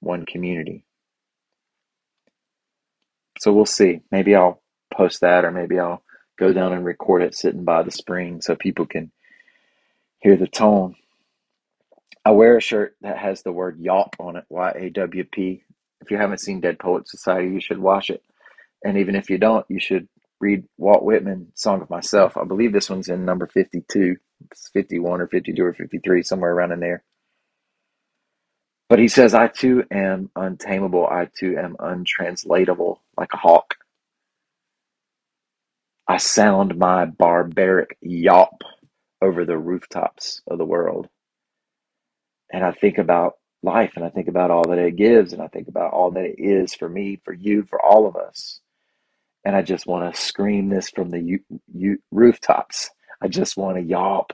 one 0.00 0.26
community. 0.26 0.84
So 3.40 3.52
we'll 3.52 3.66
see. 3.66 4.00
Maybe 4.10 4.34
I'll 4.34 4.62
post 4.94 5.20
that, 5.22 5.44
or 5.44 5.50
maybe 5.50 5.78
I'll 5.78 6.02
go 6.38 6.52
down 6.52 6.72
and 6.72 6.84
record 6.84 7.22
it 7.22 7.34
sitting 7.34 7.64
by 7.64 7.82
the 7.82 7.90
spring 7.90 8.40
so 8.40 8.54
people 8.56 8.86
can 8.86 9.12
hear 10.20 10.36
the 10.36 10.46
tone. 10.46 10.96
I 12.24 12.30
wear 12.30 12.56
a 12.56 12.60
shirt 12.60 12.96
that 13.00 13.18
has 13.18 13.42
the 13.42 13.52
word 13.52 13.80
YAWP 13.80 14.14
on 14.20 14.36
it, 14.36 14.44
Y 14.48 14.70
A 14.70 14.90
W 14.90 15.24
P. 15.24 15.64
If 16.00 16.10
you 16.10 16.16
haven't 16.18 16.40
seen 16.40 16.60
Dead 16.60 16.78
Poet 16.78 17.08
Society, 17.08 17.48
you 17.48 17.60
should 17.60 17.78
watch 17.78 18.10
it. 18.10 18.22
And 18.84 18.98
even 18.98 19.16
if 19.16 19.30
you 19.30 19.38
don't, 19.38 19.66
you 19.68 19.80
should 19.80 20.08
read 20.40 20.64
Walt 20.76 21.04
Whitman, 21.04 21.52
Song 21.54 21.82
of 21.82 21.90
Myself. 21.90 22.36
I 22.36 22.44
believe 22.44 22.72
this 22.72 22.90
one's 22.90 23.08
in 23.08 23.24
number 23.24 23.46
52. 23.46 24.16
It's 24.50 24.70
51 24.72 25.20
or 25.20 25.28
52 25.28 25.64
or 25.64 25.74
53, 25.74 26.22
somewhere 26.22 26.52
around 26.52 26.72
in 26.72 26.80
there. 26.80 27.04
But 28.88 28.98
he 28.98 29.08
says, 29.08 29.34
I 29.34 29.48
too 29.48 29.84
am 29.90 30.30
untamable. 30.36 31.06
I 31.06 31.28
too 31.38 31.56
am 31.56 31.76
untranslatable, 31.78 33.00
like 33.16 33.32
a 33.32 33.38
hawk. 33.38 33.76
I 36.08 36.18
sound 36.18 36.76
my 36.76 37.06
barbaric 37.06 37.96
yawp 38.02 38.62
over 39.22 39.44
the 39.44 39.56
rooftops 39.56 40.42
of 40.48 40.58
the 40.58 40.64
world. 40.64 41.08
And 42.52 42.64
I 42.64 42.72
think 42.72 42.98
about 42.98 43.34
life 43.64 43.94
and 43.96 44.06
I 44.06 44.10
think 44.10 44.28
about 44.28 44.52
all 44.52 44.64
that 44.70 44.78
it 44.78 44.96
gives 44.96 45.34
and 45.34 45.42
I 45.42 45.48
think 45.48 45.68
about 45.68 45.92
all 45.92 46.12
that 46.12 46.24
it 46.26 46.36
is 46.38 46.74
for 46.74 46.88
me, 46.88 47.20
for 47.24 47.34
you, 47.34 47.64
for 47.64 47.82
all 47.84 48.08
of 48.08 48.16
us. 48.16 48.60
And 49.44 49.56
I 49.56 49.62
just 49.62 49.86
want 49.86 50.14
to 50.14 50.20
scream 50.20 50.70
this 50.70 50.90
from 50.90 51.10
the 51.10 51.20
u- 51.20 51.60
u- 51.74 52.02
rooftops. 52.12 52.90
I 53.22 53.28
just 53.28 53.56
want 53.56 53.78
to 53.78 53.82
yawp, 53.84 54.32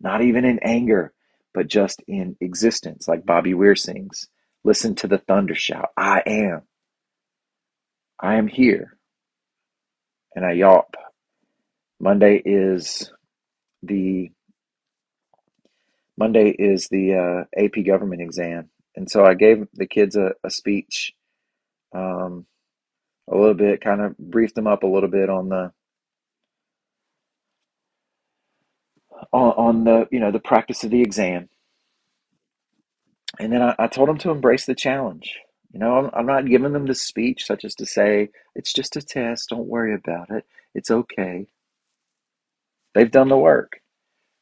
not 0.00 0.22
even 0.22 0.44
in 0.44 0.60
anger, 0.60 1.12
but 1.54 1.68
just 1.68 2.02
in 2.08 2.36
existence, 2.40 3.08
like 3.08 3.26
Bobby 3.26 3.54
Weir 3.54 3.76
sings. 3.76 4.28
Listen 4.64 4.94
to 4.96 5.08
the 5.08 5.18
thunder 5.18 5.54
shout, 5.54 5.90
I 5.96 6.22
am. 6.26 6.62
I 8.20 8.36
am 8.36 8.48
here. 8.48 8.96
And 10.36 10.44
I 10.46 10.54
yawp. 10.54 10.94
Monday 12.00 12.42
is 12.44 13.12
the 13.82 14.30
Monday 16.18 16.50
is 16.50 16.88
the 16.88 17.14
uh, 17.14 17.62
AP 17.64 17.84
government 17.86 18.22
exam, 18.22 18.70
and 18.96 19.10
so 19.10 19.24
I 19.26 19.34
gave 19.34 19.66
the 19.74 19.86
kids 19.86 20.16
a, 20.16 20.32
a 20.44 20.50
speech, 20.50 21.14
um, 21.94 22.46
a 23.30 23.36
little 23.36 23.54
bit, 23.54 23.82
kind 23.82 24.00
of 24.02 24.18
briefed 24.18 24.56
them 24.56 24.66
up 24.68 24.82
a 24.84 24.88
little 24.88 25.10
bit 25.10 25.30
on 25.30 25.48
the 25.50 25.72
on, 29.32 29.54
the 29.84 30.08
you 30.12 30.20
know 30.20 30.32
the 30.32 30.40
practice 30.40 30.84
of 30.84 30.90
the 30.90 31.02
exam, 31.02 31.48
and 33.40 33.52
then 33.52 33.62
I, 33.62 33.74
I 33.78 33.86
told 33.88 34.08
them 34.08 34.18
to 34.20 34.30
embrace 34.30 34.66
the 34.66 34.74
challenge. 34.76 35.38
You 35.72 35.80
know, 35.80 35.98
I'm, 35.98 36.10
I'm 36.14 36.26
not 36.26 36.46
giving 36.48 36.72
them 36.72 36.86
the 36.86 36.94
speech 36.94 37.46
such 37.46 37.64
as 37.64 37.74
to 37.76 37.86
say 37.86 38.30
it's 38.54 38.72
just 38.72 38.96
a 38.96 39.02
test, 39.02 39.50
don't 39.50 39.68
worry 39.68 39.94
about 39.94 40.30
it, 40.30 40.46
it's 40.74 40.90
okay. 40.90 41.46
They've 42.94 43.10
done 43.10 43.28
the 43.28 43.38
work. 43.38 43.80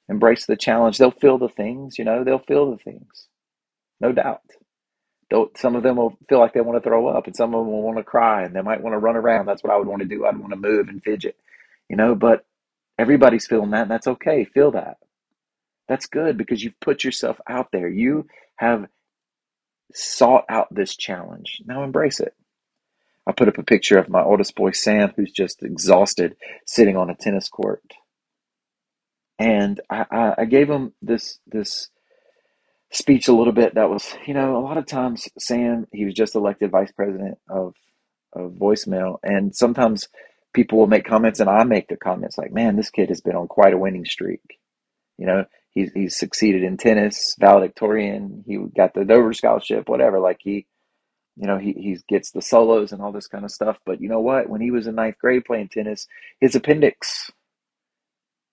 Embrace 0.09 0.47
the 0.47 0.57
challenge. 0.57 0.99
They'll 0.99 1.11
feel 1.11 1.39
the 1.39 1.49
things, 1.49 1.99
you 1.99 2.05
know, 2.05 2.25
they'll 2.25 2.39
feel 2.39 2.71
the 2.71 2.79
things, 2.79 3.29
no 4.01 4.13
doubt. 4.13 4.43
They'll, 5.31 5.51
some 5.57 5.77
of 5.77 5.83
them 5.83 5.97
will 5.97 6.17
feel 6.29 6.41
like 6.41 6.53
they 6.53 6.61
want 6.61 6.83
to 6.83 6.89
throw 6.89 7.09
up, 7.09 7.27
and 7.27 7.35
some 7.35 7.55
of 7.55 7.65
them 7.65 7.73
will 7.73 7.83
want 7.83 7.99
to 7.99 8.05
cry, 8.05 8.45
and 8.45 8.55
they 8.55 8.61
might 8.61 8.83
want 8.83 8.95
to 8.95 8.99
run 8.99 9.17
around. 9.17 9.47
That's 9.47 9.63
what 9.65 9.73
I 9.73 9.77
would 9.79 9.89
want 9.89 10.03
to 10.03 10.09
do. 10.09 10.27
I'd 10.27 10.37
want 10.37 10.53
to 10.53 10.59
move 10.59 10.89
and 10.89 11.03
fidget, 11.03 11.37
you 11.89 11.97
know. 11.97 12.15
But 12.15 12.45
everybody's 12.99 13.47
feeling 13.47 13.71
that, 13.71 13.83
and 13.83 13.91
that's 13.91 14.07
okay. 14.07 14.45
Feel 14.45 14.73
that. 14.73 14.99
That's 15.89 16.07
good 16.07 16.37
because 16.39 16.63
you've 16.63 16.79
put 16.81 17.05
yourself 17.05 17.41
out 17.49 17.69
there. 17.73 17.89
You 17.89 18.27
have 18.57 18.87
sought 19.95 20.45
out 20.49 20.69
this 20.75 20.97
challenge. 20.97 21.63
Now 21.65 21.83
embrace 21.85 22.21
it. 22.21 22.35
I 23.27 23.33
put 23.33 23.49
up 23.49 23.59
a 23.59 23.63
picture 23.63 23.99
of 23.99 24.09
my 24.09 24.23
oldest 24.23 24.55
boy, 24.55 24.73
Sam, 24.73 25.13
who's 25.17 25.33
just 25.33 25.63
exhausted 25.63 26.37
sitting 26.67 26.97
on 26.97 27.11
a 27.11 27.15
tennis 27.15 27.49
court. 27.49 27.83
And 29.43 29.81
I, 29.91 30.35
I, 30.39 30.45
gave 30.45 30.71
him 30.71 30.93
this 31.03 31.41
this 31.49 31.89
speech 32.93 33.27
a 33.27 33.33
little 33.33 33.53
bit 33.53 33.75
that 33.75 33.91
was, 33.91 34.15
you 34.25 34.35
know, 34.35 34.57
a 34.57 34.63
lot 34.63 34.77
of 34.77 34.87
times 34.87 35.27
Sam, 35.37 35.89
he 35.91 36.05
was 36.05 36.15
just 36.15 36.37
elected 36.37 36.71
vice 36.71 36.93
president 36.93 37.39
of 37.49 37.75
of 38.33 38.53
voicemail, 38.53 39.19
and 39.25 39.53
sometimes 39.53 40.07
people 40.55 40.79
will 40.79 40.87
make 40.87 41.05
comments, 41.05 41.41
and 41.41 41.51
I 41.51 41.65
make 41.65 41.89
the 41.89 41.97
comments 41.97 42.39
like, 42.39 42.53
"Man, 42.53 42.77
this 42.77 42.91
kid 42.91 43.09
has 43.09 43.21
been 43.21 43.35
on 43.35 43.49
quite 43.49 43.75
a 43.75 43.79
winning 43.79 44.05
streak." 44.05 44.61
You 45.19 45.27
know, 45.27 45.45
he's 45.73 45.93
he's 45.93 46.17
succeeded 46.17 46.63
in 46.63 46.77
tennis, 46.77 47.35
valedictorian. 47.41 48.45
He 48.47 48.59
got 48.77 48.95
the 48.95 49.05
Dover 49.05 49.33
scholarship, 49.33 49.89
whatever. 49.89 50.21
Like 50.21 50.39
he, 50.41 50.67
you 51.37 51.49
know, 51.49 51.59
he 51.59 51.73
he 51.73 51.99
gets 52.09 52.31
the 52.31 52.43
solos 52.43 52.93
and 52.93 53.03
all 53.03 53.11
this 53.11 53.27
kind 53.27 53.45
of 53.45 53.51
stuff. 53.51 53.79
But 53.85 54.01
you 54.01 54.09
know 54.09 54.21
what? 54.21 54.49
When 54.49 54.61
he 54.61 54.71
was 54.71 54.87
in 54.87 54.95
ninth 54.95 55.19
grade 55.19 55.45
playing 55.45 55.71
tennis, 55.71 56.07
his 56.41 56.55
appendix 56.55 57.33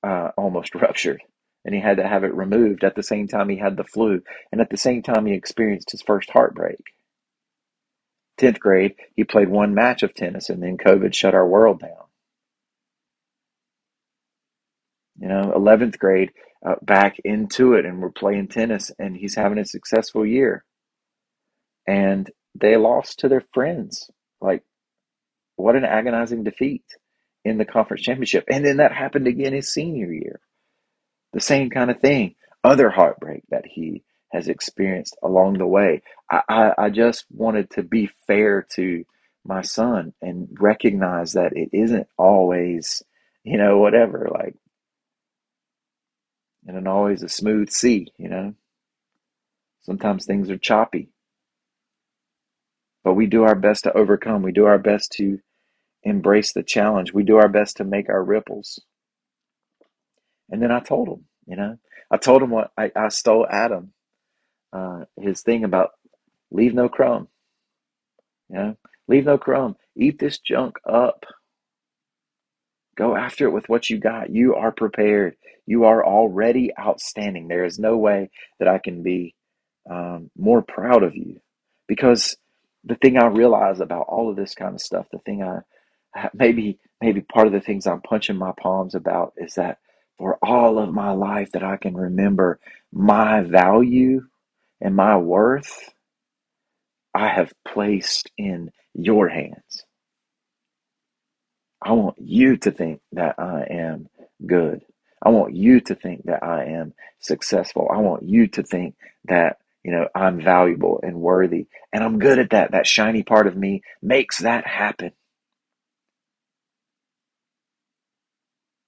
uh, 0.04 0.30
almost 0.38 0.76
ruptured. 0.82 1.22
And 1.66 1.76
he 1.76 1.82
had 1.82 1.98
to 1.98 2.08
have 2.08 2.24
it 2.24 2.34
removed 2.34 2.84
at 2.84 2.96
the 2.96 3.04
same 3.04 3.28
time 3.28 3.50
he 3.50 3.58
had 3.58 3.76
the 3.78 3.84
flu. 3.84 4.22
And 4.52 4.62
at 4.62 4.70
the 4.70 4.78
same 4.78 5.04
time 5.04 5.26
he 5.26 5.34
experienced 5.34 5.92
his 5.92 6.02
first 6.02 6.30
heartbreak. 6.30 6.80
10th 8.40 8.60
grade 8.60 8.96
he 9.16 9.26
played 9.26 9.50
one 9.50 9.76
match 9.76 10.02
of 10.02 10.14
tennis 10.14 10.50
and 10.50 10.64
then 10.64 10.78
covid 10.78 11.14
shut 11.14 11.36
our 11.36 11.46
world 11.46 11.82
down. 11.82 12.08
You 15.20 15.28
know 15.28 15.54
11th 15.56 16.00
grade 16.00 16.32
uh, 16.66 16.76
back 16.82 17.18
into 17.26 17.74
it 17.74 17.86
and 17.86 18.02
we're 18.02 18.12
playing 18.12 18.48
tennis 18.48 18.92
and 18.98 19.18
he's 19.18 19.36
having 19.36 19.58
a 19.58 19.66
successful 19.66 20.26
year. 20.26 20.64
And 21.86 22.30
they 22.56 22.78
lost 22.78 23.20
to 23.20 23.28
their 23.28 23.44
friends. 23.54 24.10
Like 24.40 24.64
what 25.58 25.76
an 25.76 25.84
agonizing 25.84 26.46
defeat 26.46 26.86
in 27.46 27.58
the 27.58 27.66
conference 27.66 28.04
championship 28.04 28.46
and 28.50 28.66
then 28.66 28.78
that 28.78 28.92
happened 28.92 29.28
again 29.28 29.54
his 29.54 29.72
senior 29.72 30.12
year 30.12 30.40
the 31.34 31.40
same 31.40 31.70
kind 31.70 31.92
of 31.92 32.00
thing. 32.00 32.36
Other 32.64 32.90
heartbreak 32.90 33.44
that 33.50 33.66
he 33.66 34.04
has 34.32 34.48
experienced 34.48 35.18
along 35.24 35.58
the 35.58 35.68
way. 35.68 36.02
I, 36.30 36.42
I, 36.50 36.72
I 36.78 36.90
just 36.90 37.26
wanted 37.32 37.70
to 37.72 37.84
be 37.84 38.10
fair 38.28 38.66
to 38.76 39.06
my 39.46 39.62
son 39.62 40.14
and 40.22 40.48
recognize 40.60 41.34
that 41.34 41.54
it 41.56 41.70
isn't 41.72 42.08
always, 42.18 43.02
you 43.44 43.58
know, 43.58 43.78
whatever, 43.78 44.28
like, 44.32 44.56
and 46.68 46.88
always 46.88 47.24
a 47.24 47.30
smooth 47.30 47.70
sea, 47.70 48.08
you 48.18 48.30
know. 48.30 48.54
Sometimes 49.82 50.26
things 50.26 50.50
are 50.52 50.58
choppy. 50.58 51.10
But 53.04 53.14
we 53.14 53.26
do 53.26 53.44
our 53.44 53.56
best 53.56 53.86
to 53.86 53.94
overcome. 53.98 54.44
We 54.44 54.52
do 54.52 54.66
our 54.66 54.78
best 54.78 55.14
to 55.14 55.40
embrace 56.04 56.54
the 56.54 56.64
challenge. 56.64 57.14
We 57.14 57.24
do 57.24 57.38
our 57.38 57.50
best 57.50 57.78
to 57.78 57.84
make 57.84 58.10
our 58.10 58.24
ripples. 58.24 58.80
And 60.50 60.62
then 60.62 60.72
I 60.72 60.80
told 60.80 61.08
him, 61.08 61.26
you 61.46 61.56
know, 61.56 61.78
I 62.12 62.18
told 62.18 62.42
him 62.42 62.50
what 62.50 62.72
I, 62.78 62.92
I 62.96 63.10
stole 63.10 63.46
Adam, 63.50 63.94
uh, 64.74 65.06
his 65.20 65.42
thing 65.42 65.64
about 65.64 65.92
leave 66.52 66.74
no 66.74 66.90
crumb. 66.90 67.28
You 68.50 68.56
know, 68.56 68.78
leave 69.08 69.26
no 69.26 69.38
crumb. 69.38 69.76
Eat 69.96 70.20
this 70.20 70.40
junk 70.40 70.78
up. 70.88 71.26
Go 72.98 73.16
after 73.16 73.46
it 73.46 73.52
with 73.52 73.70
what 73.70 73.90
you 73.90 74.00
got. 74.00 74.30
You 74.30 74.56
are 74.56 74.72
prepared. 74.72 75.36
You 75.66 75.86
are 75.86 76.06
already 76.06 76.72
outstanding. 76.78 77.48
There 77.48 77.64
is 77.64 77.80
no 77.80 77.98
way 77.98 78.32
that 78.60 78.68
I 78.68 78.80
can 78.80 79.04
be 79.04 79.36
um, 79.90 80.32
more 80.38 80.62
proud 80.62 81.04
of 81.04 81.16
you 81.16 81.40
because 81.88 82.36
the 82.84 82.96
thing 82.96 83.18
I 83.18 83.28
realize 83.28 83.80
about 83.80 84.08
all 84.08 84.30
of 84.30 84.36
this 84.36 84.56
kind 84.56 84.74
of 84.74 84.82
stuff, 84.82 85.08
the 85.12 85.20
thing 85.20 85.44
I 85.44 85.60
maybe 86.34 86.80
maybe 87.02 87.22
part 87.22 87.48
of 87.48 87.54
the 87.54 87.62
things 87.62 87.88
I'm 87.88 88.02
punching 88.02 88.38
my 88.38 88.54
palms 88.60 88.96
about 88.96 89.34
is 89.38 89.56
that 89.56 89.80
for 90.18 90.38
all 90.42 90.80
of 90.80 90.94
my 90.94 91.12
life 91.12 91.52
that 91.54 91.64
I 91.64 91.78
can 91.78 91.96
remember 91.96 92.60
my 92.92 93.42
value 93.42 94.22
and 94.82 94.96
my 94.96 95.18
worth 95.18 95.92
I 97.14 97.30
have 97.30 97.54
placed 97.68 98.32
in 98.38 98.72
your 98.94 99.30
hands. 99.30 99.86
I 101.82 101.94
want 101.94 102.18
you 102.20 102.58
to 102.58 102.72
think 102.72 103.02
that 103.14 103.36
I 103.40 103.66
am 103.70 104.10
good. 104.46 104.82
I 105.22 105.30
want 105.30 105.56
you 105.56 105.82
to 105.82 105.96
think 105.96 106.26
that 106.26 106.44
I 106.44 106.66
am 106.66 106.94
successful. 107.20 107.90
I 107.94 107.98
want 108.00 108.24
you 108.24 108.48
to 108.50 108.64
think 108.64 108.96
that, 109.26 109.58
you 109.84 109.92
know, 109.92 110.08
I'm 110.16 110.42
valuable 110.42 111.00
and 111.04 111.20
worthy. 111.20 111.68
And 111.92 112.04
I'm 112.04 112.20
good 112.20 112.40
at 112.40 112.52
that. 112.52 112.72
That 112.72 112.88
shiny 112.88 113.24
part 113.24 113.48
of 113.48 113.56
me 113.56 113.82
makes 114.02 114.40
that 114.40 114.68
happen. 114.68 115.12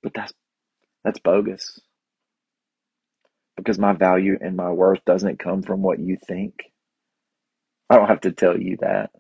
But 0.03 0.13
that's 0.15 0.33
that's 1.03 1.19
bogus. 1.19 1.79
Because 3.57 3.79
my 3.79 3.93
value 3.93 4.37
and 4.41 4.55
my 4.57 4.71
worth 4.71 5.05
doesn't 5.05 5.39
come 5.39 5.63
from 5.63 5.81
what 5.81 5.99
you 5.99 6.17
think. 6.27 6.55
I 7.89 7.97
don't 7.97 8.07
have 8.07 8.21
to 8.21 8.31
tell 8.31 8.59
you 8.59 8.77
that. 8.81 9.11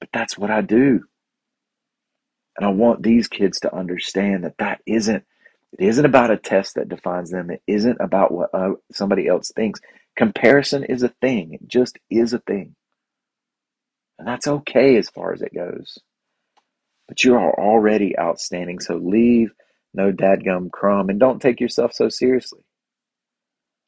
But 0.00 0.10
that's 0.12 0.38
what 0.38 0.50
I 0.50 0.62
do. 0.62 1.02
And 2.56 2.66
I 2.66 2.70
want 2.70 3.02
these 3.02 3.28
kids 3.28 3.60
to 3.60 3.74
understand 3.74 4.44
that 4.44 4.58
that 4.58 4.80
isn't 4.86 5.24
it 5.78 5.84
isn't 5.86 6.04
about 6.06 6.30
a 6.30 6.36
test 6.38 6.76
that 6.76 6.88
defines 6.88 7.30
them. 7.30 7.50
It 7.50 7.62
isn't 7.66 7.98
about 8.00 8.32
what 8.32 8.50
uh, 8.54 8.74
somebody 8.92 9.26
else 9.28 9.52
thinks. 9.54 9.80
Comparison 10.16 10.84
is 10.84 11.02
a 11.02 11.10
thing. 11.20 11.54
It 11.54 11.68
just 11.68 11.98
is 12.10 12.32
a 12.32 12.38
thing. 12.40 12.76
And 14.18 14.28
that's 14.28 14.48
okay 14.48 14.96
as 14.96 15.10
far 15.10 15.32
as 15.32 15.42
it 15.42 15.54
goes. 15.54 15.98
But 17.08 17.24
you 17.24 17.34
are 17.34 17.52
already 17.58 18.18
outstanding. 18.18 18.80
So 18.80 18.96
leave 18.96 19.52
no 19.94 20.12
dadgum 20.12 20.70
crumb 20.70 21.08
and 21.08 21.18
don't 21.18 21.40
take 21.40 21.60
yourself 21.60 21.92
so 21.94 22.08
seriously. 22.08 22.60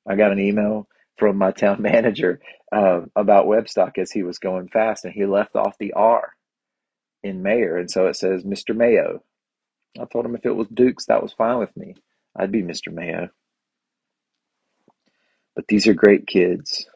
I 0.08 0.16
got 0.16 0.32
an 0.32 0.40
email 0.40 0.88
from 1.18 1.36
my 1.36 1.52
town 1.52 1.82
manager 1.82 2.40
uh, 2.72 3.02
about 3.14 3.46
Webstock 3.46 3.98
as 3.98 4.10
he 4.10 4.22
was 4.22 4.38
going 4.38 4.68
fast 4.68 5.04
and 5.04 5.14
he 5.14 5.26
left 5.26 5.54
off 5.56 5.78
the 5.78 5.92
R 5.92 6.32
in 7.22 7.42
mayor, 7.42 7.76
and 7.76 7.90
so 7.90 8.06
it 8.06 8.16
says 8.16 8.44
Mr. 8.44 8.74
Mayo. 8.74 9.22
I 10.00 10.04
told 10.04 10.24
him 10.24 10.34
if 10.34 10.46
it 10.46 10.54
was 10.54 10.68
Dukes, 10.68 11.06
that 11.06 11.22
was 11.22 11.32
fine 11.32 11.58
with 11.58 11.76
me. 11.76 11.94
I'd 12.36 12.52
be 12.52 12.62
Mr. 12.62 12.92
Mayo. 12.92 13.28
But 15.54 15.66
these 15.68 15.86
are 15.88 15.94
great 15.94 16.26
kids. 16.26 16.86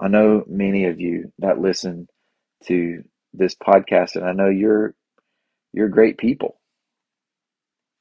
I 0.00 0.08
know 0.08 0.44
many 0.48 0.86
of 0.86 0.98
you 1.00 1.32
that 1.38 1.60
listen 1.60 2.08
to 2.66 3.04
this 3.32 3.54
podcast, 3.54 4.16
and 4.16 4.24
I 4.24 4.32
know 4.32 4.48
you're 4.48 4.94
you're 5.74 5.90
great 5.90 6.18
people 6.18 6.60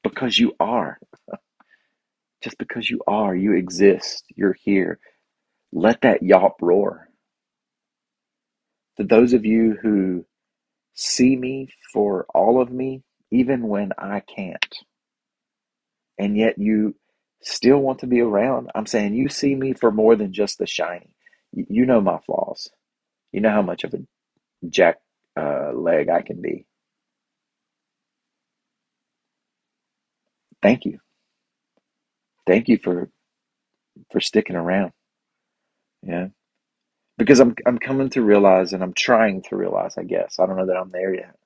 because 0.03 0.39
you 0.39 0.55
are. 0.59 0.99
Just 2.43 2.57
because 2.59 2.89
you 2.89 3.01
are, 3.07 3.36
you 3.36 3.53
exist, 3.53 4.26
you're 4.36 4.57
here. 4.63 4.99
Let 5.74 6.01
that 6.01 6.24
yawp 6.24 6.55
roar. 6.61 7.09
To 8.97 9.03
those 9.05 9.34
of 9.34 9.45
you 9.45 9.78
who 9.82 10.26
see 10.95 11.36
me 11.36 11.69
for 11.93 12.28
all 12.34 12.61
of 12.61 12.71
me, 12.71 13.03
even 13.32 13.67
when 13.67 13.91
I 13.97 14.21
can't. 14.21 14.76
And 16.19 16.38
yet 16.38 16.59
you 16.59 16.95
still 17.41 17.80
want 17.80 17.99
to 17.99 18.07
be 18.07 18.21
around. 18.21 18.71
I'm 18.76 18.86
saying 18.88 19.15
you 19.15 19.30
see 19.30 19.55
me 19.55 19.74
for 19.74 19.91
more 19.91 20.15
than 20.15 20.34
just 20.34 20.59
the 20.59 20.67
shiny. 20.67 21.15
You 21.53 21.86
know 21.86 22.01
my 22.01 22.19
flaws. 22.26 22.69
You 23.32 23.41
know 23.41 23.51
how 23.51 23.63
much 23.63 23.84
of 23.84 23.93
a 23.93 23.99
jack 24.69 24.99
uh, 25.39 25.74
leg 25.74 26.09
I 26.09 26.21
can 26.21 26.41
be. 26.41 26.65
Thank 30.64 30.86
you. 30.86 30.99
Thank 32.47 32.70
you 32.70 32.80
for 32.84 33.09
for 34.11 34.22
sticking 34.22 34.55
around. 34.57 34.93
Yeah 36.03 36.28
because 37.20 37.41
I'm 37.41 37.55
I'm 37.68 37.80
coming 37.80 38.11
to 38.11 38.24
realize, 38.24 38.74
and 38.74 38.84
I'm 38.84 38.95
trying 38.95 39.43
to 39.49 39.57
realize, 39.57 39.95
I 39.99 40.03
guess 40.05 40.38
I 40.39 40.47
don't 40.47 40.57
know 40.57 40.68
that 40.68 40.78
I'm 40.78 40.91
there 40.91 41.16
yet. 41.16 41.38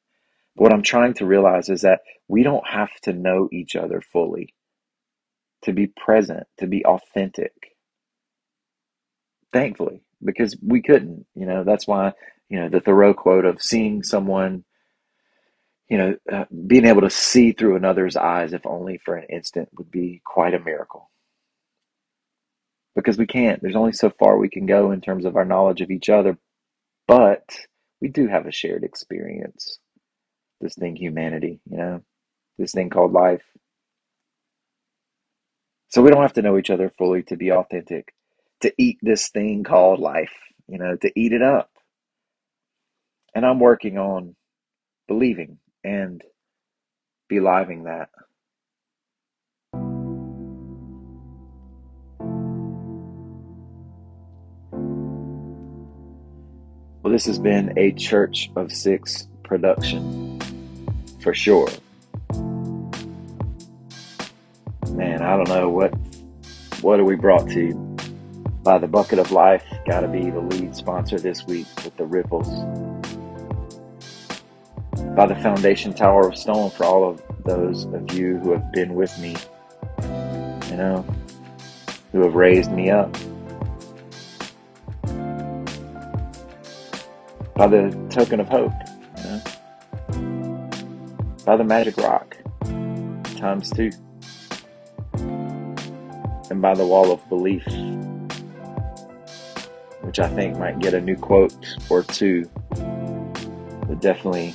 But 0.55 0.63
what 0.63 0.74
I'm 0.74 0.84
trying 0.84 1.15
to 1.15 1.26
realize 1.26 1.70
is 1.70 1.82
that 1.82 2.01
we 2.28 2.43
don't 2.43 2.68
have 2.68 2.91
to 3.03 3.13
know 3.13 3.49
each 3.53 3.76
other 3.76 4.01
fully 4.01 4.55
to 5.63 5.74
be 5.74 5.88
present, 5.88 6.45
to 6.59 6.68
be 6.68 6.86
authentic. 6.86 7.53
Thankfully, 9.53 10.03
because 10.24 10.57
we 10.61 10.82
couldn't, 10.82 11.26
you 11.36 11.45
know, 11.47 11.63
that's 11.65 11.88
why, 11.88 12.13
you 12.49 12.59
know, 12.59 12.70
the 12.70 12.82
Thoreau 12.82 13.13
quote 13.15 13.45
of 13.45 13.61
seeing 13.61 14.03
someone, 14.03 14.65
you 15.89 15.97
know, 15.97 16.15
uh, 16.31 16.45
being 16.67 16.85
able 16.85 17.01
to 17.01 17.09
see 17.09 17.51
through 17.53 17.75
another's 17.75 18.15
eyes, 18.17 18.53
if 18.53 18.65
only 18.65 18.97
for 18.97 19.15
an 19.15 19.27
instant, 19.29 19.69
would 19.77 19.91
be 19.91 20.21
quite 20.25 20.53
a 20.53 20.59
miracle 20.59 21.09
because 22.95 23.17
we 23.17 23.27
can't. 23.27 23.61
There's 23.61 23.75
only 23.75 23.93
so 23.93 24.09
far 24.09 24.38
we 24.38 24.49
can 24.49 24.65
go 24.65 24.91
in 24.91 25.01
terms 25.01 25.23
of 25.23 25.35
our 25.35 25.45
knowledge 25.45 25.81
of 25.81 25.91
each 25.91 26.09
other, 26.09 26.38
but 27.07 27.43
we 28.01 28.09
do 28.09 28.27
have 28.27 28.47
a 28.47 28.51
shared 28.51 28.83
experience. 28.83 29.79
This 30.59 30.75
thing, 30.75 30.95
humanity, 30.95 31.61
you 31.69 31.77
know, 31.77 32.01
this 32.57 32.71
thing 32.71 32.89
called 32.89 33.13
life. 33.13 33.43
So 35.89 36.01
we 36.01 36.09
don't 36.09 36.23
have 36.23 36.33
to 36.33 36.41
know 36.41 36.57
each 36.57 36.71
other 36.71 36.91
fully 36.97 37.23
to 37.23 37.38
be 37.38 37.51
authentic, 37.51 38.13
to 38.61 38.73
eat 38.77 38.97
this 39.01 39.29
thing 39.29 39.63
called 39.63 39.99
life, 39.99 40.33
you 40.67 40.79
know, 40.79 40.97
to 40.97 41.11
eat 41.15 41.33
it 41.33 41.43
up. 41.43 41.69
And 43.35 43.45
I'm 43.45 43.59
working 43.59 43.99
on 43.99 44.35
believing 45.07 45.59
and 45.84 46.21
beliving 47.28 47.84
that. 47.84 48.09
Well, 57.07 57.13
this 57.13 57.25
has 57.25 57.39
been 57.39 57.78
a 57.78 57.93
Church 57.93 58.51
of 58.55 58.71
Six 58.71 59.28
production 59.43 60.41
for 61.21 61.34
sure. 61.34 61.69
Man, 64.91 65.21
I 65.21 65.38
don't 65.38 65.47
know 65.47 65.69
what 65.69 65.93
what 66.82 66.99
are 66.99 67.05
we 67.05 67.15
brought 67.15 67.49
to 67.51 67.73
by 68.63 68.78
the 68.78 68.88
bucket 68.88 69.19
of 69.19 69.32
life. 69.32 69.63
Got 69.86 70.01
to 70.01 70.09
be 70.09 70.30
the 70.30 70.41
lead 70.41 70.75
sponsor 70.75 71.17
this 71.17 71.45
week 71.45 71.67
with 71.86 71.95
the 71.95 72.05
ripples. 72.05 72.47
By 75.18 75.26
the 75.26 75.36
foundation 75.36 75.93
tower 75.93 76.30
of 76.30 76.38
stone 76.38 76.70
for 76.70 76.86
all 76.86 77.09
of 77.09 77.22
those 77.43 77.86
of 77.86 78.13
you 78.13 78.38
who 78.38 78.51
have 78.51 78.72
been 78.72 78.93
with 78.93 79.18
me, 79.20 79.36
you 80.70 80.78
know, 80.78 81.03
who 82.11 82.22
have 82.22 82.36
raised 82.36 82.72
me 82.72 82.91
up. 82.91 83.11
by 87.57 87.65
the 87.65 87.89
token 88.11 88.39
of 88.39 88.47
hope, 88.47 88.72
you 89.18 89.24
know? 89.24 89.41
by 91.43 91.57
the 91.57 91.63
magic 91.63 91.97
rock 91.97 92.38
times 93.38 93.72
two, 93.72 93.89
and 96.51 96.61
by 96.61 96.76
the 96.76 96.86
wall 96.86 97.11
of 97.11 97.28
belief, 97.30 97.65
which 100.01 100.20
I 100.20 100.28
think 100.28 100.59
might 100.59 100.78
get 100.78 100.93
a 100.93 101.01
new 101.01 101.15
quote 101.15 101.55
or 101.89 102.03
two, 102.03 102.47
but 102.70 103.99
definitely 104.01 104.53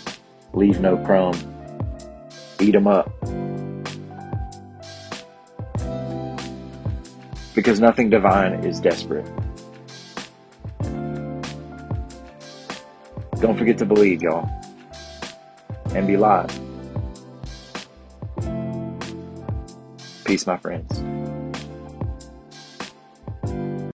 leave 0.53 0.81
no 0.81 0.97
crumb, 0.99 1.35
eat 2.61 2.73
them 2.73 2.87
up. 2.87 3.11
Because 7.55 7.81
nothing 7.81 8.11
divine 8.11 8.65
is 8.65 8.81
desperate. 8.81 9.27
Don't 13.41 13.59
forget 13.59 13.77
to 13.79 13.85
believe, 13.85 14.23
y'all. 14.23 14.49
And 15.95 16.07
be 16.07 16.17
live. 16.17 16.59
Peace, 20.25 20.47
my 20.47 20.57
friends. 20.57 21.22